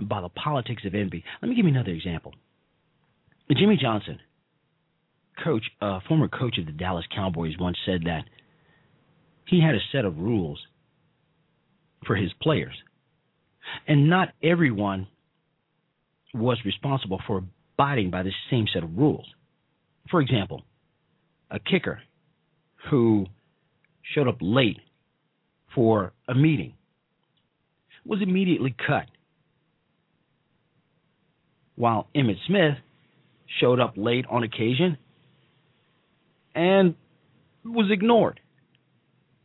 [0.00, 1.24] by the politics of envy.
[1.42, 2.34] Let me give you another example.
[3.50, 4.20] Jimmy Johnson,
[5.42, 8.24] coach, uh, former coach of the Dallas Cowboys, once said that
[9.46, 10.60] he had a set of rules
[12.06, 12.74] for his players.
[13.86, 15.08] And not everyone
[16.34, 17.42] was responsible for
[17.74, 19.26] abiding by the same set of rules.
[20.10, 20.62] For example,
[21.50, 22.00] a kicker
[22.90, 23.26] who
[24.14, 24.78] showed up late
[25.74, 26.74] for a meeting
[28.04, 29.06] was immediately cut,
[31.76, 32.78] while Emmitt Smith
[33.60, 34.96] showed up late on occasion
[36.54, 36.94] and
[37.64, 38.40] was ignored.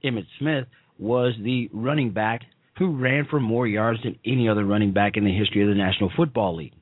[0.04, 0.66] Emmitt Smith
[0.98, 2.42] was the running back
[2.78, 5.76] who ran for more yards than any other running back in the history of the
[5.76, 6.74] National Football League,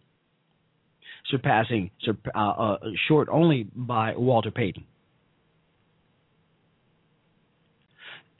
[1.30, 4.86] surpassing uh, uh, short only by Walter Payton.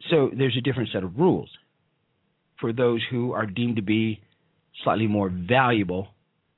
[0.10, 1.50] So there's a different set of rules
[2.60, 4.22] for those who are deemed to be
[4.84, 6.08] slightly more valuable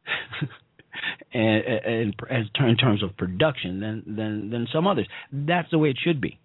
[1.33, 5.07] and, in terms of production than, than than some others.
[5.31, 6.39] That's the way it should be.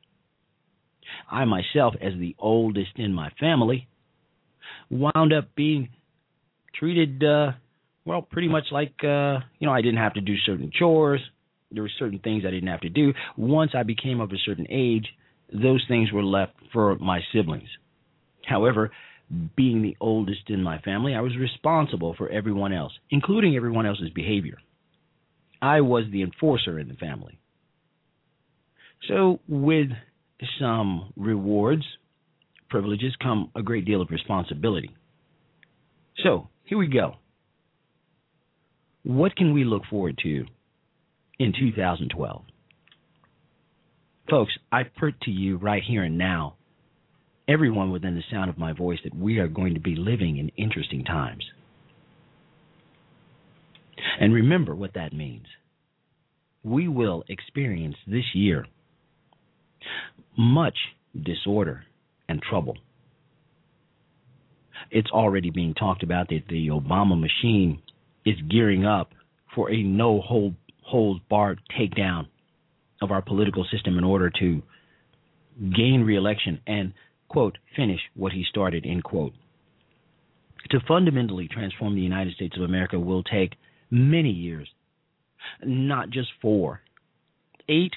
[1.31, 3.89] I myself, as the oldest in my family,
[4.91, 5.89] wound up being
[6.75, 7.53] treated uh,
[8.09, 11.21] well, pretty much like uh, you know I didn't have to do certain chores.
[11.71, 13.13] There were certain things I didn't have to do.
[13.37, 15.07] Once I became of a certain age,
[15.53, 17.69] those things were left for my siblings.
[18.47, 18.91] However,
[19.55, 24.09] being the oldest in my family, I was responsible for everyone else, including everyone else's
[24.11, 24.57] behavior.
[25.61, 27.39] I was the enforcer in the family.
[29.07, 29.89] So, with
[30.61, 31.85] some rewards,
[32.71, 34.91] privileges, come a great deal of responsibility.
[36.23, 37.15] So, here we go.
[39.05, 40.45] What can we look forward to
[41.39, 42.43] in 2012?
[44.29, 46.57] Folks, I put to you right here and now,
[47.49, 50.51] everyone within the sound of my voice, that we are going to be living in
[50.63, 51.45] interesting times.
[54.21, 55.47] And remember what that means.
[56.63, 58.67] We will experience this year
[60.39, 60.77] much
[61.21, 61.85] disorder
[62.29, 62.79] and trouble.
[64.91, 67.83] It's already being talked about that the Obama machine
[68.25, 69.11] is gearing up
[69.55, 72.27] for a no hold holds barred takedown
[73.03, 74.63] of our political system in order to
[75.77, 76.95] gain reelection and
[77.29, 79.35] quote finish what he started end quote.
[80.71, 83.55] To fundamentally transform the United States of America will take
[83.91, 84.69] many years,
[85.65, 86.81] not just four,
[87.69, 87.93] eight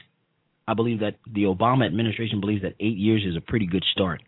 [0.67, 4.21] I believe that the Obama administration believes that eight years is a pretty good start.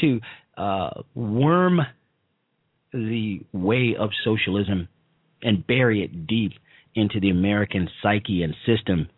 [0.00, 0.20] To
[0.56, 1.80] uh, worm
[2.92, 4.88] the way of socialism
[5.42, 6.52] and bury it deep
[6.94, 9.08] into the American psyche and system,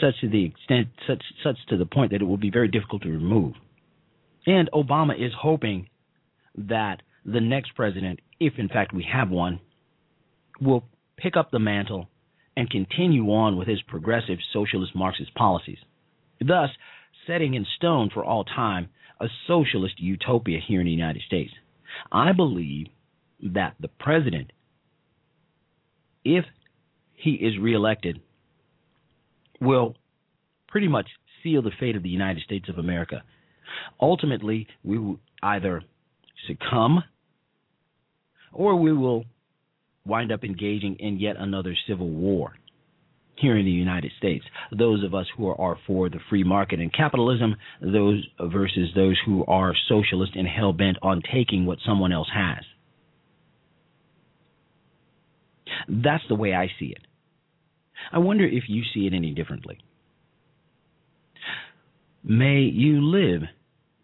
[0.00, 3.02] such to the extent, such such to the point that it will be very difficult
[3.02, 3.54] to remove.
[4.46, 5.88] And Obama is hoping
[6.56, 9.60] that the next president, if in fact we have one,
[10.60, 10.84] will
[11.16, 12.08] pick up the mantle
[12.56, 15.78] and continue on with his progressive socialist Marxist policies,
[16.40, 16.70] thus
[17.26, 18.88] setting in stone for all time
[19.20, 21.52] a socialist utopia here in the United States.
[22.10, 22.88] I believe
[23.42, 24.52] that the president,
[26.24, 26.44] if
[27.14, 28.20] he is reelected,
[29.60, 29.94] will
[30.68, 31.06] pretty much
[31.42, 33.22] seal the fate of the United States of America.
[34.00, 35.82] Ultimately, we will either
[36.46, 37.02] succumb
[38.52, 39.24] or we will
[40.06, 42.54] wind up engaging in yet another civil war
[43.36, 44.44] here in the United States.
[44.76, 49.44] Those of us who are for the free market and capitalism, those versus those who
[49.46, 52.64] are socialist and hell bent on taking what someone else has.
[55.88, 57.06] That's the way I see it.
[58.12, 59.78] I wonder if you see it any differently.
[62.22, 63.42] May you live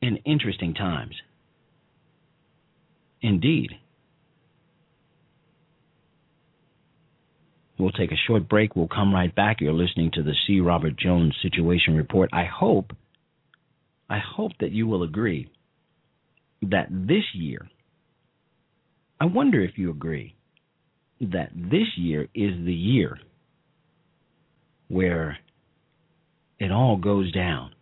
[0.00, 1.14] in interesting times.
[3.20, 3.70] Indeed.
[7.78, 8.76] We'll take a short break.
[8.76, 9.60] We'll come right back.
[9.60, 10.60] You're listening to the C.
[10.60, 12.30] Robert Jones Situation Report.
[12.32, 12.92] I hope,
[14.08, 15.50] I hope that you will agree
[16.62, 17.68] that this year,
[19.20, 20.36] I wonder if you agree
[21.20, 23.18] that this year is the year
[24.88, 25.38] where
[26.58, 27.72] it all goes down.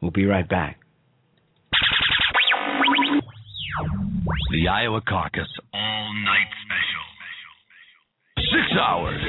[0.00, 0.78] We'll be right back.
[4.50, 6.48] The Iowa Caucus All Night
[8.76, 9.20] Hours.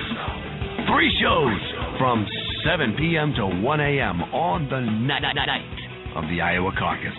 [0.91, 1.59] Three shows
[1.97, 2.25] from
[2.65, 3.33] 7 p.m.
[3.35, 4.21] to 1 a.m.
[4.31, 5.23] on the night
[6.15, 7.17] of the Iowa Caucus.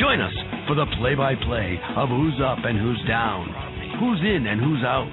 [0.00, 0.34] Join us
[0.68, 3.48] for the play by play of who's up and who's down,
[4.00, 5.08] who's in and who's out.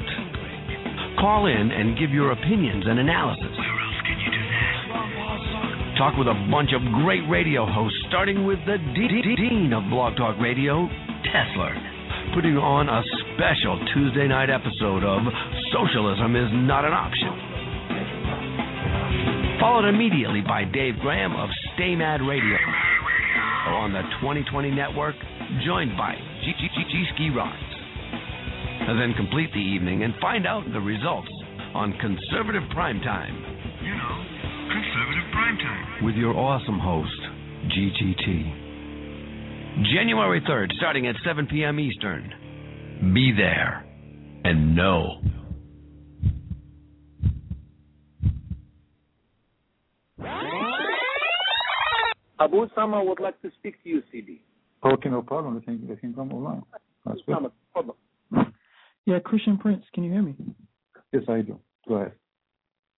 [1.19, 3.51] Call in and give your opinions and analysis.
[3.57, 5.97] Where else can you do that?
[5.97, 10.37] Talk with a bunch of great radio hosts, starting with the dean of Blog Talk
[10.39, 10.87] Radio,
[11.25, 11.73] Tesla,
[12.35, 13.01] putting on a
[13.33, 15.25] special Tuesday night episode of
[15.73, 17.33] Socialism is Not an Option.
[19.59, 22.57] Followed immediately by Dave Graham of Stay Mad Radio.
[23.83, 25.15] On the 2020 network,
[25.65, 26.53] joined by G
[27.15, 27.57] Ski Rocks.
[28.87, 31.27] And then complete the evening and find out the results
[31.73, 33.35] on Conservative Prime Time.
[33.83, 34.15] You know,
[34.71, 36.05] Conservative Prime Time.
[36.05, 37.19] With your awesome host,
[37.75, 38.67] GGT.
[39.93, 41.79] January 3rd, starting at 7 p.m.
[41.79, 43.11] Eastern.
[43.13, 43.83] Be there
[44.45, 45.19] and know.
[52.39, 54.41] Abu Sama would like to speak to you, CD.
[54.83, 55.55] Okay, no problem.
[55.55, 56.63] They can, they can come along.
[57.05, 57.35] That's good.
[57.35, 57.91] Sama, hold
[59.05, 60.35] Yeah, Christian Prince, can you hear me?
[61.11, 61.59] Yes, I do.
[61.87, 62.11] Go ahead.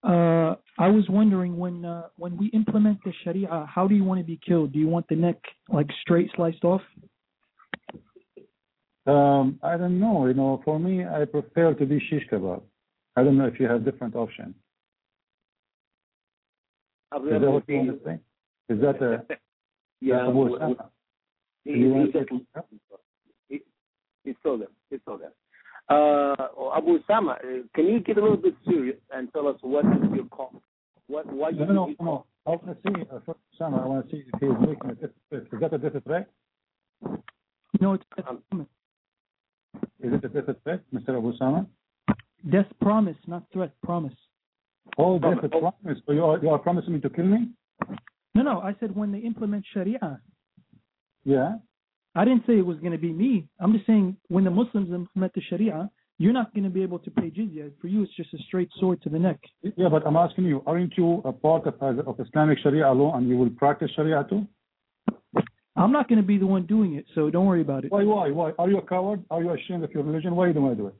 [0.01, 4.21] Uh, I was wondering when uh, when we implement the Sharia, how do you want
[4.21, 4.71] to be killed?
[4.71, 5.35] Do you want the neck
[5.67, 6.81] like straight sliced off?
[9.05, 10.25] Um, I don't know.
[10.27, 12.61] You know, for me, I prefer to be shish kebab.
[13.17, 14.55] I don't know if you have different options.
[17.13, 18.19] Is that what you seen- want to say?
[18.69, 19.23] Is that a
[20.01, 20.59] Yeah, Abu w- Osama?
[20.59, 20.75] w-
[21.65, 22.63] Do he, he, want to just, say-
[23.49, 23.61] he,
[24.23, 24.69] he saw them.
[24.89, 25.31] He saw them.
[25.89, 26.35] Uh,
[26.77, 27.37] Abu Sama, uh,
[27.73, 30.61] can you get a little bit serious and tell us what is your call?
[31.07, 32.25] What why you No, no, you no, no.
[32.45, 34.93] I want to see, uh, first, Osama, I want to see if he's making a
[34.93, 36.29] different Is that a different threat?
[37.81, 38.43] No, it's Um,
[39.99, 41.17] Is it a different threat, Mr.
[41.17, 41.65] Abu Sama?
[42.51, 43.71] death promise, not threat.
[43.83, 44.13] Promise.
[44.97, 45.99] Oh, that's a promise.
[46.05, 47.49] So you are, you are promising me to kill me?
[48.35, 48.59] No, no.
[48.59, 50.21] I said when they implement Sharia.
[51.23, 51.55] Yeah.
[52.15, 53.47] I didn't say it was going to be me.
[53.59, 56.99] I'm just saying when the Muslims implement the Sharia, you're not going to be able
[56.99, 57.71] to pay jizya.
[57.79, 59.39] For you, it's just a straight sword to the neck.
[59.63, 63.29] Yeah, but I'm asking you, aren't you a part of, of Islamic Sharia law and
[63.29, 64.45] you will practice Sharia too?
[65.75, 67.91] I'm not going to be the one doing it, so don't worry about it.
[67.91, 68.51] Why, why, why?
[68.59, 69.23] Are you a coward?
[69.31, 70.35] Are you ashamed of your religion?
[70.35, 70.95] Why you don't want to do it?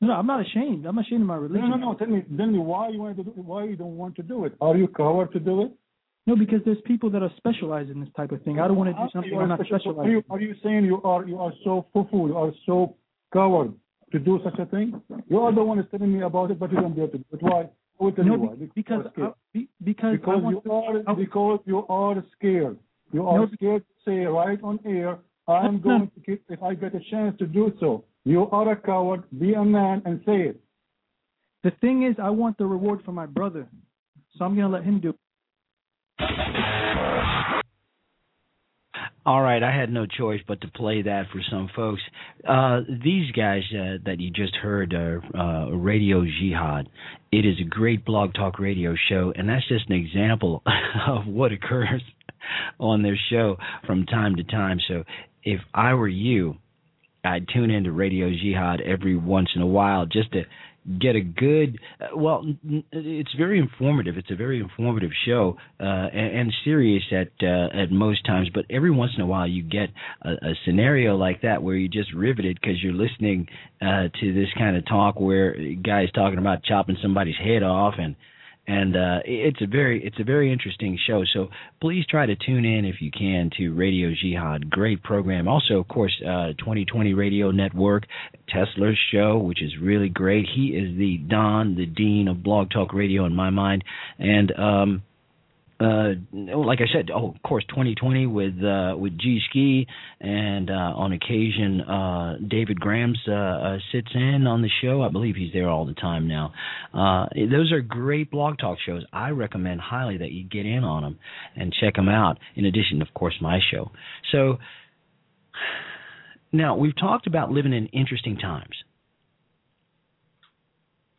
[0.00, 0.86] No, I'm not ashamed.
[0.86, 1.70] I'm ashamed of my religion.
[1.70, 1.94] No, no, no.
[1.94, 3.36] Tell me, tell me why you want to do it.
[3.36, 4.54] Why you don't want to do it?
[4.60, 5.72] Are you a coward to do it?
[6.28, 8.58] No, because there's people that are specialized in this type of thing.
[8.58, 9.98] I don't want to do something I'm not specialized.
[10.00, 12.96] Are you, are you saying you are you are so fufu, you are so
[13.32, 13.72] coward
[14.12, 15.00] to do such a thing?
[15.28, 17.24] You are the one who's telling me about it, but you don't dare to do
[17.32, 17.42] it.
[17.42, 17.60] Why?
[18.00, 18.54] I will tell No, you why.
[18.74, 22.78] because you are I, because because want you are because you are scared.
[23.12, 23.48] You are No.
[23.54, 27.38] scared to say right on air, I'm going to kill if I get a chance
[27.38, 28.04] to do so.
[28.24, 29.22] You are a coward.
[29.38, 30.60] Be a man and say it.
[31.62, 33.68] The thing is, I want the reward for my brother,
[34.36, 35.10] so I'm going to let him do.
[35.10, 35.16] it.
[39.26, 42.00] All right, I had no choice but to play that for some folks.
[42.48, 46.88] Uh, these guys uh, that you just heard are uh, Radio Jihad.
[47.32, 50.62] It is a great blog talk radio show, and that's just an example
[51.08, 52.02] of what occurs
[52.78, 54.78] on their show from time to time.
[54.86, 55.02] So
[55.42, 56.58] if I were you,
[57.24, 60.42] I'd tune into Radio Jihad every once in a while just to
[61.00, 62.44] get a good uh, well
[62.92, 64.16] it's very informative.
[64.16, 68.48] It's a very informative show uh and, and serious at uh, at most times.
[68.52, 69.90] But every once in a while you get
[70.22, 73.48] a, a scenario like that where you're just riveted because you're listening
[73.80, 78.16] uh to this kind of talk where guys talking about chopping somebody's head off and
[78.66, 81.22] and uh, it's a very it's a very interesting show.
[81.32, 81.48] So
[81.80, 84.70] please try to tune in if you can to Radio Jihad.
[84.70, 85.46] Great program.
[85.46, 88.04] Also, of course, uh, 2020 Radio Network,
[88.48, 90.46] Tesla's show, which is really great.
[90.54, 93.84] He is the Don, the Dean of Blog Talk Radio in my mind,
[94.18, 95.02] and um,
[95.78, 99.86] uh, like I said, oh, of course, 2020 with uh, with G Ski,
[100.20, 105.02] and uh, on occasion uh, David Grams uh, uh, sits in on the show.
[105.02, 106.54] I believe he's there all the time now.
[106.94, 109.04] Uh, those are great blog talk shows.
[109.12, 111.18] I recommend highly that you get in on them
[111.54, 112.38] and check them out.
[112.54, 113.90] In addition, of course, my show.
[114.32, 114.56] So
[116.52, 118.76] now we've talked about living in interesting times,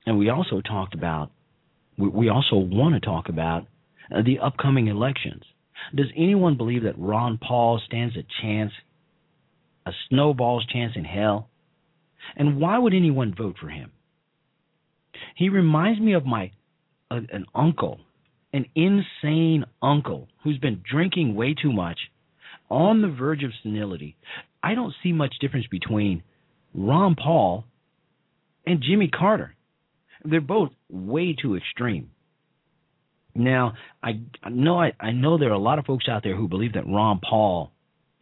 [0.08, 1.30] and we also talked about.
[1.96, 3.68] We, we also want to talk about
[4.10, 5.44] the upcoming elections.
[5.96, 8.72] Does anyone believe that Ron Paul stands a chance,
[9.86, 11.50] a snowball's chance in hell?
[12.36, 13.92] And why would anyone vote for him?
[15.36, 16.52] He reminds me of my
[17.10, 18.00] uh, an uncle,
[18.54, 22.00] an insane uncle who's been drinking way too much,
[22.70, 24.18] on the verge of senility.
[24.62, 26.24] I don't see much difference between
[26.74, 27.66] Ron Paul
[28.66, 29.56] and Jimmy Carter.
[30.26, 32.12] They're both way too extreme.
[33.38, 34.20] Now, I
[34.50, 36.88] know I, I know there are a lot of folks out there who believe that
[36.88, 37.72] Ron Paul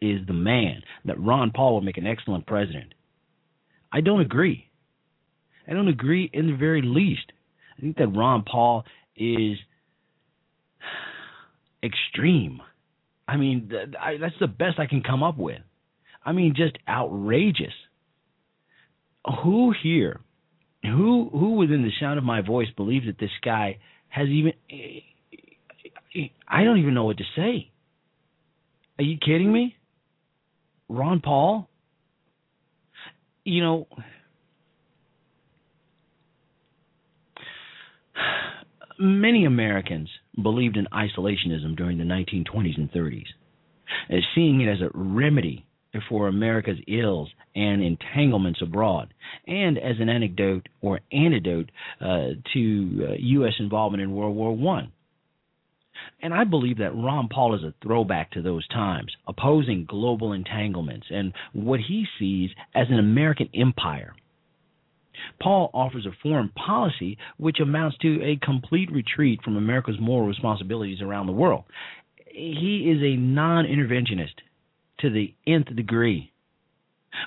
[0.00, 2.92] is the man, that Ron Paul will make an excellent president.
[3.90, 4.68] I don't agree.
[5.66, 7.32] I don't agree in the very least.
[7.76, 8.84] I think that Ron Paul
[9.16, 9.56] is
[11.82, 12.60] extreme.
[13.26, 15.60] I mean, I, that's the best I can come up with.
[16.24, 17.72] I mean, just outrageous.
[19.42, 20.20] Who here,
[20.82, 23.78] who who within the sound of my voice believes that this guy
[24.16, 24.54] has even
[26.48, 27.70] I don't even know what to say.
[28.98, 29.76] Are you kidding me?
[30.88, 31.68] Ron Paul?
[33.44, 33.88] You know,
[38.98, 40.08] many Americans
[40.42, 43.26] believed in isolationism during the 1920s and 30s,
[44.08, 45.66] as seeing it as a remedy
[46.08, 49.12] for America's ills and entanglements abroad,
[49.46, 51.70] and as an anecdote or antidote
[52.00, 53.54] uh, to uh, U.S.
[53.58, 54.92] involvement in World War One.
[56.22, 61.06] And I believe that Ron Paul is a throwback to those times, opposing global entanglements
[61.10, 64.14] and what he sees as an American empire.
[65.40, 71.00] Paul offers a foreign policy which amounts to a complete retreat from America's moral responsibilities
[71.00, 71.64] around the world.
[72.26, 74.34] He is a non interventionist
[75.00, 76.32] to the nth degree.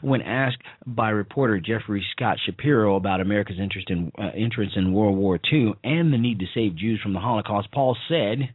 [0.02, 5.18] When asked by reporter Jeffrey Scott Shapiro about America's interest in uh, entrance in World
[5.18, 8.54] War II and the need to save Jews from the Holocaust, Paul said,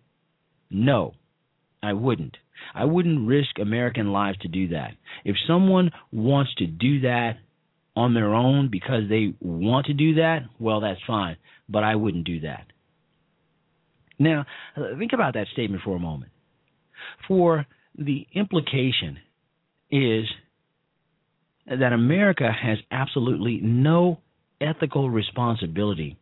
[0.71, 1.15] "No,
[1.83, 2.37] I wouldn't.
[2.73, 4.93] I wouldn't risk American lives to do that.
[5.25, 7.39] If someone wants to do that
[7.97, 11.37] on their own because they want to do that, well, that's fine,
[11.69, 12.67] but I wouldn't do that."
[14.19, 14.47] Now,
[14.99, 16.31] think about that statement for a moment.
[17.27, 17.67] For
[17.97, 19.19] the implication
[19.91, 20.25] is
[21.67, 24.21] that America has absolutely no
[24.61, 26.19] ethical responsibility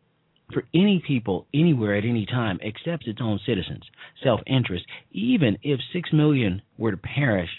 [0.53, 3.83] for any people anywhere at any time except its own citizens,
[4.23, 7.51] self interest, even if six million were to perish.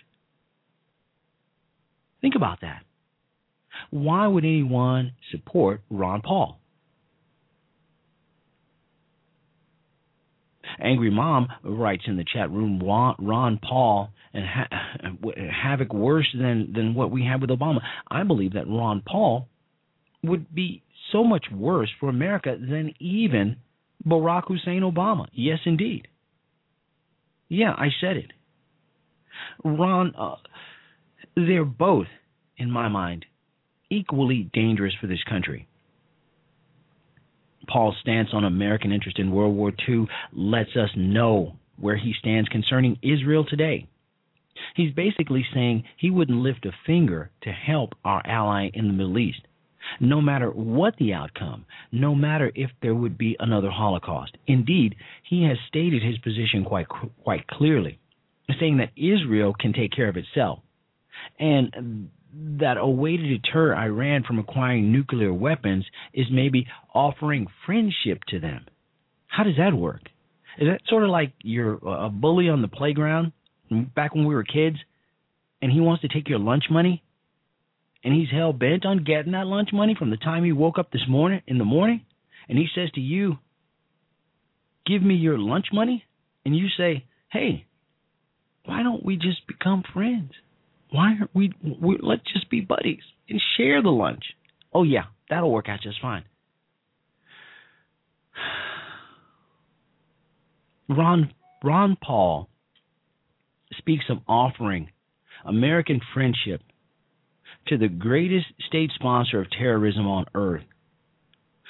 [2.21, 2.83] Think about that.
[3.89, 6.59] Why would anyone support Ron Paul?
[10.79, 14.67] Angry Mom writes in the chat room, Ron Paul and ha-
[15.63, 17.79] havoc worse than than what we have with Obama.
[18.09, 19.47] I believe that Ron Paul
[20.23, 23.57] would be so much worse for America than even
[24.05, 25.27] Barack Hussein Obama.
[25.33, 26.07] Yes, indeed.
[27.49, 28.31] Yeah, I said it.
[29.63, 30.35] Ron, uh,
[31.35, 32.07] they're both,
[32.57, 33.25] in my mind,
[33.89, 35.67] equally dangerous for this country.
[37.67, 42.49] Paul's stance on American interest in World War II lets us know where he stands
[42.49, 43.87] concerning Israel today.
[44.75, 49.17] He's basically saying he wouldn't lift a finger to help our ally in the Middle
[49.17, 49.41] East,
[49.99, 54.37] no matter what the outcome, no matter if there would be another Holocaust.
[54.47, 57.99] Indeed, he has stated his position quite quite clearly.
[58.59, 60.59] saying that Israel can take care of itself,
[61.39, 68.23] and that a way to deter Iran from acquiring nuclear weapons is maybe offering friendship
[68.29, 68.65] to them.
[69.27, 70.01] How does that work?
[70.57, 73.31] Is that sort of like you're a bully on the playground
[73.95, 74.77] back when we were kids,
[75.61, 77.03] and he wants to take your lunch money,
[78.03, 80.91] and he's hell bent on getting that lunch money from the time he woke up
[80.91, 82.01] this morning in the morning,
[82.49, 83.39] and he says to you,
[84.85, 86.05] "Give me your lunch money,"
[86.45, 87.65] and you say, "Hey,
[88.65, 90.33] why don't we just become friends?
[90.93, 94.23] Why aren't we, we let's just be buddies and share the lunch?"
[94.71, 96.23] Oh yeah, that'll work out just fine.
[100.87, 101.33] Ron
[101.63, 102.47] Ron Paul
[103.75, 104.91] speaks of offering
[105.43, 106.61] American friendship
[107.67, 110.65] to the greatest state sponsor of terrorism on earth,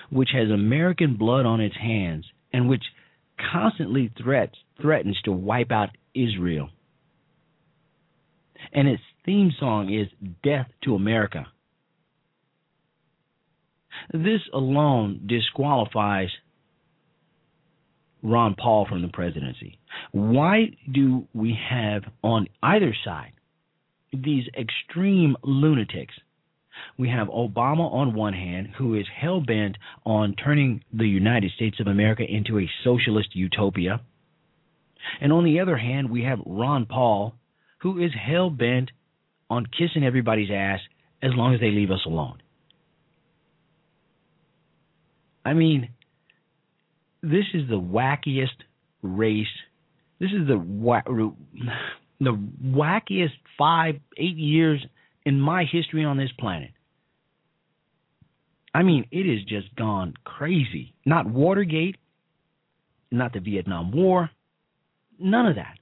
[0.10, 2.84] which has American blood on its hands and which
[3.54, 6.70] constantly threats threatens to wipe out Israel.
[8.74, 10.08] And its theme song is
[10.44, 11.48] Death to America.
[14.12, 16.30] This alone disqualifies
[18.22, 19.80] Ron Paul from the presidency.
[20.12, 23.34] Why do we have on either side
[24.12, 26.14] these extreme lunatics?
[26.98, 31.80] We have Obama on one hand, who is hell bent on turning the United States
[31.80, 34.02] of America into a socialist utopia.
[35.22, 37.36] And on the other hand, we have Ron Paul,
[37.80, 38.92] who is hell bent
[39.50, 40.80] on kissing everybody's ass
[41.22, 42.42] as long as they leave us alone.
[45.46, 45.90] I mean,
[47.22, 48.64] this is the wackiest
[49.02, 49.48] race.
[50.20, 50.58] This is the
[52.20, 54.84] the wackiest five, eight years
[55.26, 56.72] in my history on this planet.
[58.74, 60.94] I mean, it has just gone crazy.
[61.06, 61.98] Not Watergate,
[63.12, 64.32] not the Vietnam War,
[65.20, 65.78] none of that.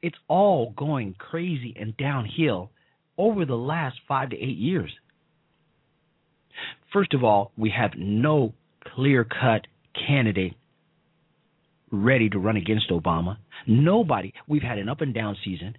[0.00, 2.70] It's all going crazy and downhill
[3.18, 4.90] over the last five to eight years.
[6.92, 8.54] First of all, we have no
[8.94, 9.66] clear cut
[10.06, 10.54] candidate
[11.90, 13.36] ready to run against Obama.
[13.66, 14.32] Nobody.
[14.46, 15.74] We've had an up and down season.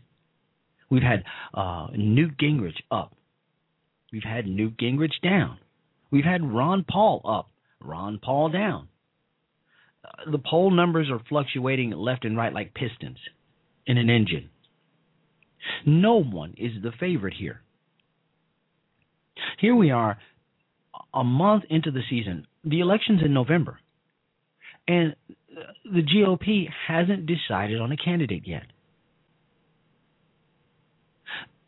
[0.90, 1.24] We've had
[1.54, 3.16] uh, Newt Gingrich up.
[4.12, 5.60] We've had Newt Gingrich down.
[6.12, 8.88] We've had Ron Paul up, Ron Paul down.
[10.04, 13.18] Uh, the poll numbers are fluctuating left and right like pistons
[13.86, 14.50] in an engine.
[15.86, 17.62] No one is the favorite here.
[19.60, 20.18] Here we are,
[21.14, 22.48] a month into the season.
[22.64, 23.80] The election's in November.
[24.88, 25.16] And
[25.86, 28.64] the GOP hasn't decided on a candidate yet.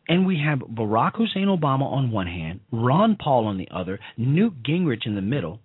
[0.08, 4.62] And we have Barack Hussein Obama on one hand, Ron Paul on the other, Newt
[4.62, 5.60] Gingrich in the middle,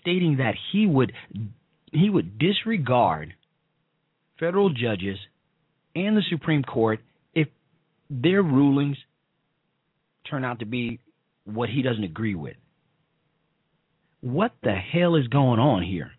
[0.00, 1.12] stating that he would
[1.92, 3.34] he would disregard
[4.40, 5.18] federal judges
[5.94, 7.00] and the Supreme Court
[8.22, 8.96] their rulings
[10.28, 11.00] turn out to be
[11.44, 12.56] what he doesn't agree with.
[14.20, 16.12] What the hell is going on here?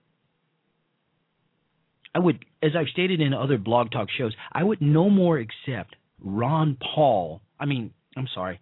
[2.13, 5.95] I would, as I've stated in other blog talk shows, I would no more accept
[6.23, 8.59] Ron Paul, I mean, I'm sorry,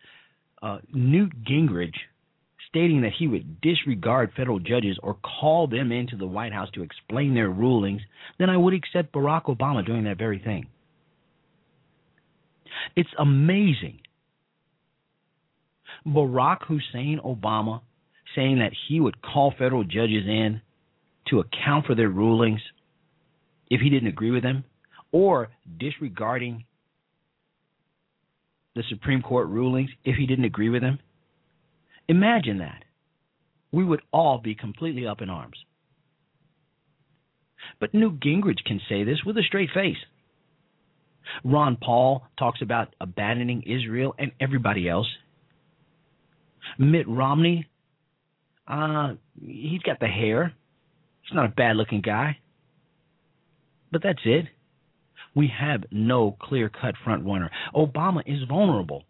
[0.61, 1.95] uh, Newt Gingrich
[2.69, 6.81] stating that he would disregard federal judges or call them into the White House to
[6.81, 8.01] explain their rulings
[8.39, 10.65] than I would accept Barack Obama doing that very thing.
[12.95, 13.99] It's amazing.
[16.05, 17.81] Barack Hussein Obama
[18.35, 20.61] saying that he would call federal judges in
[21.29, 22.61] to account for their rulings
[23.69, 24.63] if he didn't agree with them,
[25.11, 25.49] or
[25.79, 26.65] disregarding
[28.75, 30.99] the Supreme Court rulings if he didn't agree with them.
[32.07, 32.83] Imagine that.
[33.71, 35.57] We would all be completely up in arms.
[37.79, 39.97] But Newt Gingrich can say this with a straight face.
[41.43, 45.07] Ron Paul talks about abandoning Israel and everybody else.
[46.77, 47.67] Mitt Romney,
[48.67, 49.13] uh,
[49.45, 50.53] he's got the hair.
[51.21, 52.37] He's not a bad looking guy.
[53.91, 54.45] But that's it.
[55.35, 57.49] We have no clear cut front runner.
[57.75, 59.03] Obama is vulnerable.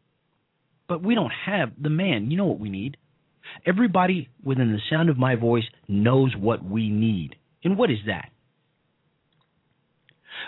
[0.87, 2.31] But we don't have the man.
[2.31, 2.97] You know what we need?
[3.65, 7.35] Everybody within the sound of my voice knows what we need.
[7.63, 8.29] And what is that?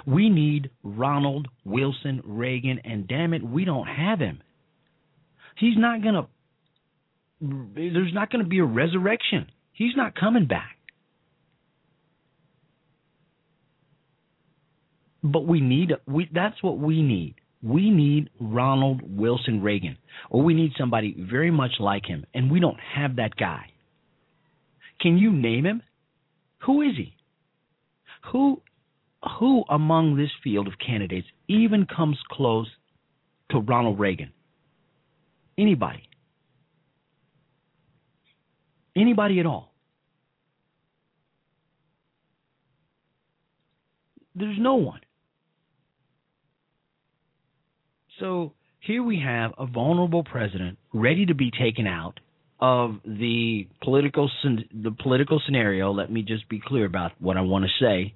[0.06, 4.42] We need Ronald Wilson Reagan, and damn it, we don't have him.
[5.58, 6.28] He's not going to,
[7.42, 9.48] there's not going to be a resurrection.
[9.72, 10.78] He's not coming back.
[15.24, 17.36] But we need we that's what we need.
[17.64, 19.98] We need Ronald Wilson Reagan,
[20.30, 23.72] or we need somebody very much like him, and we don't have that guy.
[25.02, 25.82] Can you name him?
[26.68, 27.16] Who is he?
[28.32, 28.62] Who
[29.40, 32.68] who among this field of candidates even comes close
[33.52, 34.32] to Ronald Reagan?
[35.58, 36.10] Anybody?
[38.96, 39.74] Anybody at all?
[44.36, 45.00] There's no one.
[48.20, 52.20] So here we have a vulnerable president ready to be taken out
[52.60, 55.92] of the political the political scenario.
[55.92, 58.14] Let me just be clear about what I want to say.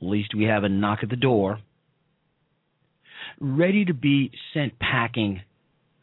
[0.00, 1.58] Least we have a knock at the door.
[3.38, 5.42] Ready to be sent packing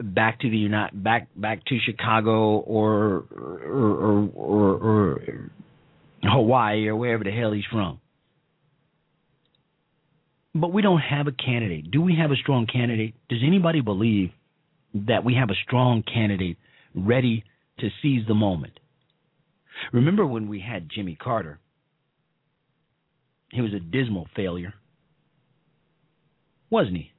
[0.01, 5.51] back to the United back back to Chicago or or or, or, or
[6.23, 7.99] Hawaii or wherever the hell he's from.
[10.53, 11.91] But we don't have a candidate.
[11.91, 13.13] Do we have a strong candidate?
[13.29, 14.31] Does anybody believe
[14.93, 16.57] that we have a strong candidate
[16.95, 17.43] ready
[17.79, 18.79] to seize the moment?
[19.93, 21.59] Remember when we had Jimmy Carter?
[23.51, 24.73] He was a dismal failure.
[26.69, 27.11] Wasn't he?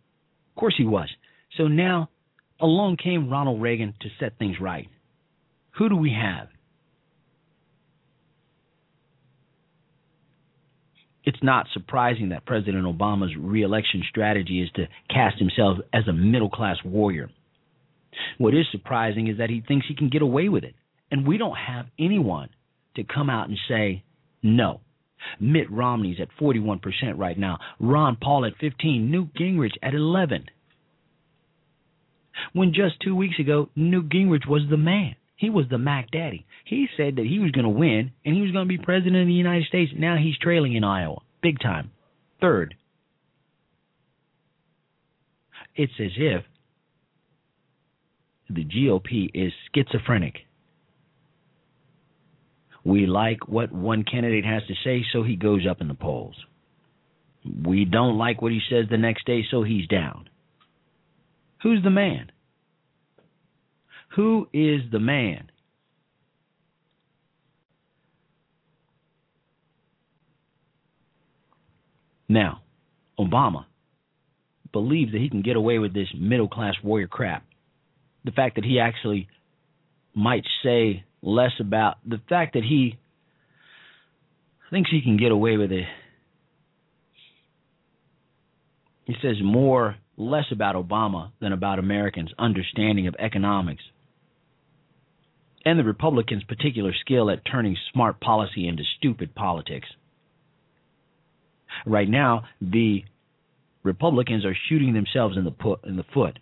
[0.51, 1.09] Of course he was.
[1.57, 2.11] So now
[2.61, 4.89] along came Ronald Reagan to set things right.
[5.79, 6.49] Who do we have?
[11.25, 16.49] It's not surprising that President Obama's reelection strategy is to cast himself as a middle
[16.49, 17.31] class warrior.
[18.39, 20.75] What is surprising is that he thinks he can get away with it.
[21.11, 22.49] And we don't have anyone
[22.97, 24.05] to come out and say,
[24.43, 24.81] no.
[25.41, 26.81] Mitt Romney's at 41%
[27.17, 30.47] right now, Ron Paul at 15, Newt Gingrich at 11.
[32.53, 35.17] When just two weeks ago, Newt Gingrich was the man.
[35.37, 36.47] He was the Mac Daddy.
[36.65, 39.17] He said that he was going to win and he was going to be president
[39.23, 39.93] of the United States.
[39.97, 41.93] Now he's trailing in Iowa, big time.
[42.41, 42.75] Third.
[45.77, 46.45] It's as if
[48.51, 50.48] the GOP is schizophrenic.
[52.89, 56.35] We like what one candidate has to say, so he goes up in the polls.
[57.63, 60.31] We don't like what he says the next day, so he's down.
[61.63, 62.33] Who's the man?
[64.17, 65.51] Who is the man?
[72.27, 72.63] Now,
[73.21, 73.67] Obama
[74.73, 77.45] believes that he can get away with this middle class warrior crap.
[78.25, 79.29] The fact that he actually
[80.15, 82.99] might say less about the fact that he
[84.71, 85.85] thinks he can get away with it.
[89.05, 93.83] He says more less about Obama than about Americans' understanding of economics
[95.65, 99.89] and the Republicans' particular skill at turning smart policy into stupid politics.
[101.85, 103.05] Right now, the
[103.83, 106.39] Republicans are shooting themselves in the, in the foot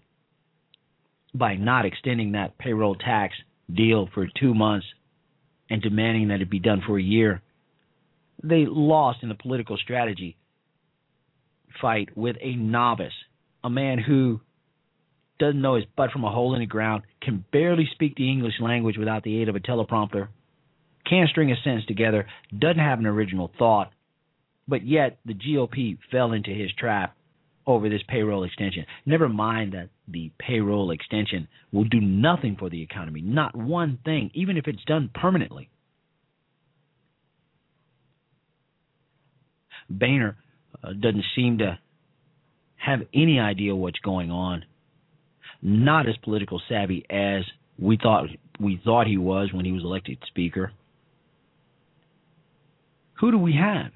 [1.34, 3.34] by not extending that payroll tax
[3.72, 4.86] deal for two months
[5.68, 7.42] and demanding that it be done for a year.
[8.42, 10.36] They lost in the political strategy
[11.80, 13.12] fight with a novice,
[13.62, 14.40] a man who
[15.38, 18.54] doesn't know his butt from a hole in the ground, can barely speak the English
[18.60, 20.28] language without the aid of a teleprompter,
[21.08, 23.92] can't string a sentence together, doesn't have an original thought,
[24.66, 27.15] but yet the GOP fell into his trap
[27.66, 28.86] over this payroll extension.
[29.04, 34.30] Never mind that the payroll extension will do nothing for the economy, not one thing,
[34.34, 35.68] even if it's done permanently.
[39.90, 40.36] Boehner
[40.82, 41.78] uh, doesn't seem to
[42.76, 44.64] have any idea what's going on.
[45.62, 47.42] Not as political savvy as
[47.78, 48.26] we thought
[48.60, 50.72] we thought he was when he was elected speaker.
[53.20, 53.92] Who do we have?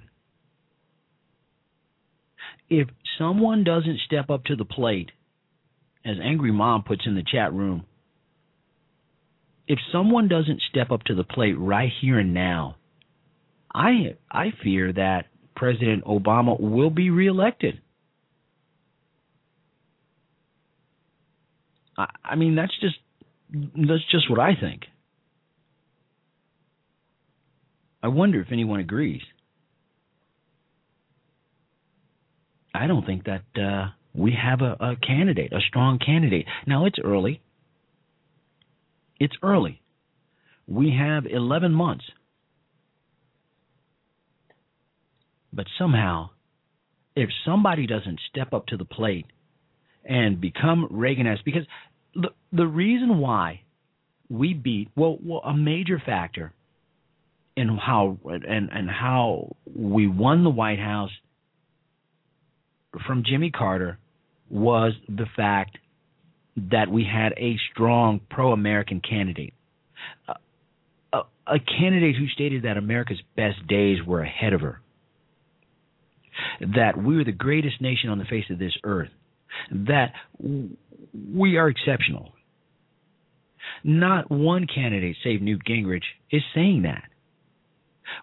[2.70, 5.10] If someone doesn't step up to the plate,
[6.04, 7.84] as Angry Mom puts in the chat room,
[9.66, 12.76] if someone doesn't step up to the plate right here and now,
[13.72, 17.80] I I fear that President Obama will be reelected.
[21.96, 22.96] I, I mean that's just
[23.52, 24.82] that's just what I think.
[28.02, 29.22] I wonder if anyone agrees.
[32.80, 36.46] I don't think that uh, we have a, a candidate, a strong candidate.
[36.66, 37.42] Now it's early.
[39.18, 39.82] It's early.
[40.66, 42.04] We have 11 months.
[45.52, 46.30] But somehow,
[47.14, 49.26] if somebody doesn't step up to the plate
[50.02, 51.66] and become Reagan-esque, because
[52.14, 53.60] the the reason why
[54.30, 56.54] we beat well, well a major factor
[57.56, 61.10] in how and and how we won the White House
[63.06, 63.98] from Jimmy Carter
[64.48, 65.78] was the fact
[66.56, 69.54] that we had a strong pro-American candidate,
[70.28, 74.80] a, a, candidate who stated that America's best days were ahead of her.
[76.74, 79.10] that we're the greatest nation on the face of this earth,
[79.70, 80.12] that
[81.32, 82.32] we are exceptional.
[83.84, 87.04] Not one candidate, save Newt Gingrich, is saying that.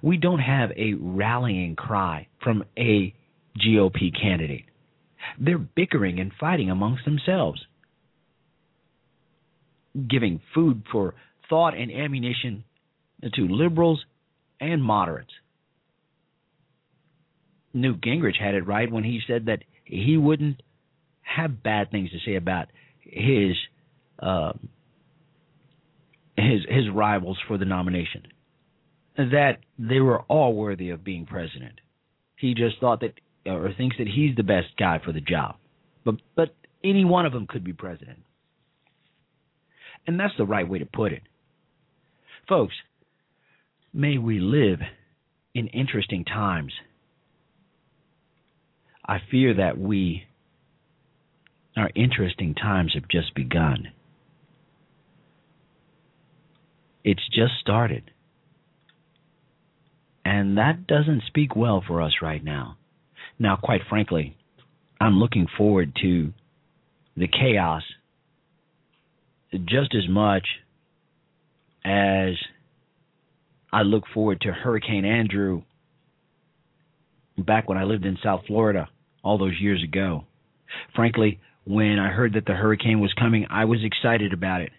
[0.01, 3.13] We don't have a rallying cry from a
[3.57, 4.65] GOP candidate.
[5.39, 7.61] They're bickering and fighting amongst themselves,
[10.09, 11.15] giving food for
[11.49, 12.63] thought and ammunition
[13.33, 14.03] to liberals
[14.59, 15.31] and moderates.
[17.73, 20.61] Newt Gingrich had it right when he said that he wouldn't
[21.21, 22.67] have bad things to say about
[23.01, 23.55] his
[24.19, 24.53] uh,
[26.35, 28.23] his his rivals for the nomination.
[29.17, 31.79] That they were all worthy of being president.
[32.35, 33.13] He just thought that
[33.47, 35.55] or thinks that he's the best guy for the job.
[36.03, 38.19] But but any one of them could be president.
[40.05, 41.23] And that's the right way to put it.
[42.47, 42.75] Folks,
[43.93, 44.79] may we live
[45.53, 46.71] in interesting times.
[49.05, 50.23] I fear that we
[51.75, 53.89] our interesting times have just begun.
[57.03, 58.11] It's just started.
[60.25, 62.77] And that doesn't speak well for us right now.
[63.39, 64.35] Now, quite frankly,
[64.99, 66.33] I'm looking forward to
[67.15, 67.83] the chaos
[69.53, 70.45] just as much
[71.85, 72.33] as
[73.71, 75.61] I look forward to Hurricane Andrew
[77.37, 78.89] back when I lived in South Florida
[79.23, 80.25] all those years ago.
[80.95, 84.71] Frankly, when I heard that the hurricane was coming, I was excited about it.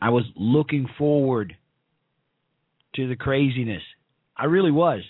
[0.00, 1.56] I was looking forward
[2.96, 3.82] to the craziness.
[4.36, 5.00] I really was.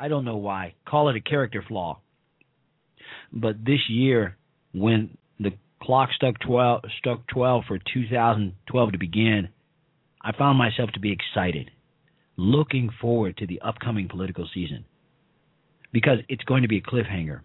[0.00, 0.74] I don't know why.
[0.86, 2.00] Call it a character flaw.
[3.32, 4.36] But this year,
[4.72, 5.52] when the
[5.82, 9.48] clock struck 12, struck 12 for 2012 to begin,
[10.22, 11.70] I found myself to be excited,
[12.36, 14.84] looking forward to the upcoming political season.
[15.92, 17.40] Because it's going to be a cliffhanger.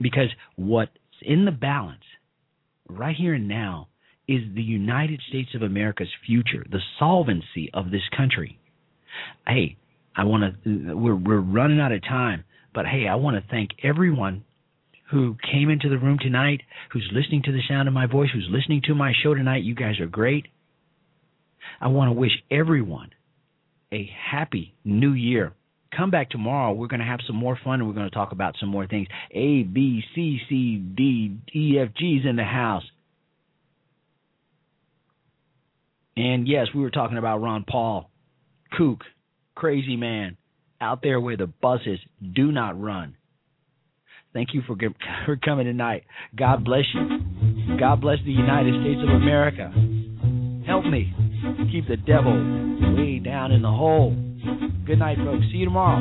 [0.00, 2.04] Because what's in the balance
[2.88, 3.88] right here and now
[4.26, 8.58] is the United States of America's future, the solvency of this country.
[9.46, 9.76] Hey,
[10.14, 10.94] I want to.
[10.94, 14.44] We're we're running out of time, but hey, I want to thank everyone
[15.10, 18.48] who came into the room tonight, who's listening to the sound of my voice, who's
[18.50, 19.64] listening to my show tonight.
[19.64, 20.46] You guys are great.
[21.80, 23.10] I want to wish everyone
[23.92, 25.54] a happy new year.
[25.96, 26.72] Come back tomorrow.
[26.72, 28.86] We're going to have some more fun and we're going to talk about some more
[28.86, 29.08] things.
[29.30, 32.84] A, B, C, C, D, E, F, G's in the house.
[36.16, 38.10] And yes, we were talking about Ron Paul,
[38.76, 39.04] kook,
[39.54, 40.36] crazy man,
[40.80, 42.00] out there where the buses
[42.34, 43.16] do not run.
[44.32, 44.76] Thank you for
[45.24, 46.04] for coming tonight.
[46.36, 47.78] God bless you.
[47.78, 49.72] God bless the United States of America.
[50.66, 51.14] Help me
[51.72, 52.34] keep the devil
[52.96, 54.14] way down in the hole.
[54.86, 55.44] Good night, folks.
[55.50, 56.00] See you tomorrow.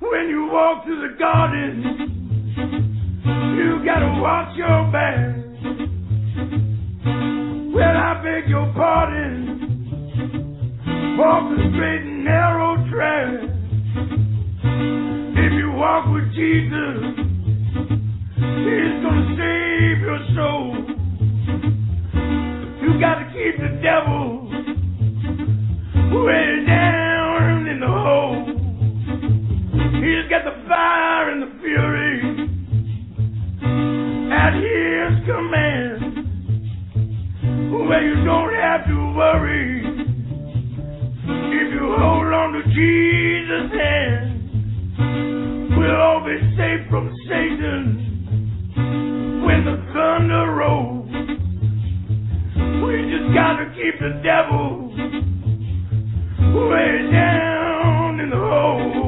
[0.00, 1.82] When you walk through the garden,
[3.56, 5.34] you gotta watch your back.
[7.74, 9.58] Well, I beg your pardon.
[11.18, 13.47] Walk the straight and narrow track.
[15.88, 17.00] Walk with Jesus,
[18.36, 20.76] He's gonna save your soul.
[22.82, 24.50] You gotta keep the devil
[26.12, 28.44] way down in the hole.
[30.04, 32.20] He's got the fire and the fury
[34.30, 36.00] at his command.
[37.88, 39.86] Where you don't have to worry
[41.24, 44.27] if you hold on to Jesus' hand.
[45.78, 51.08] We'll all be safe from Satan when the thunder rolls.
[52.82, 54.90] We just gotta keep the devil
[56.68, 59.07] way down in the hole.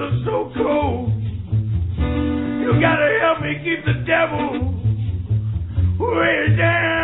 [0.00, 1.12] Are so cold.
[1.12, 4.80] You gotta help me keep the devil
[5.98, 6.99] way down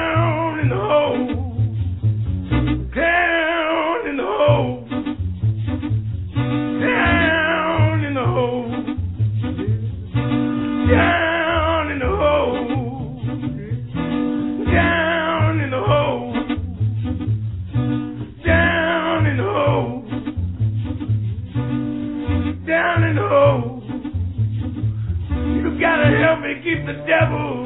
[27.07, 27.66] devil.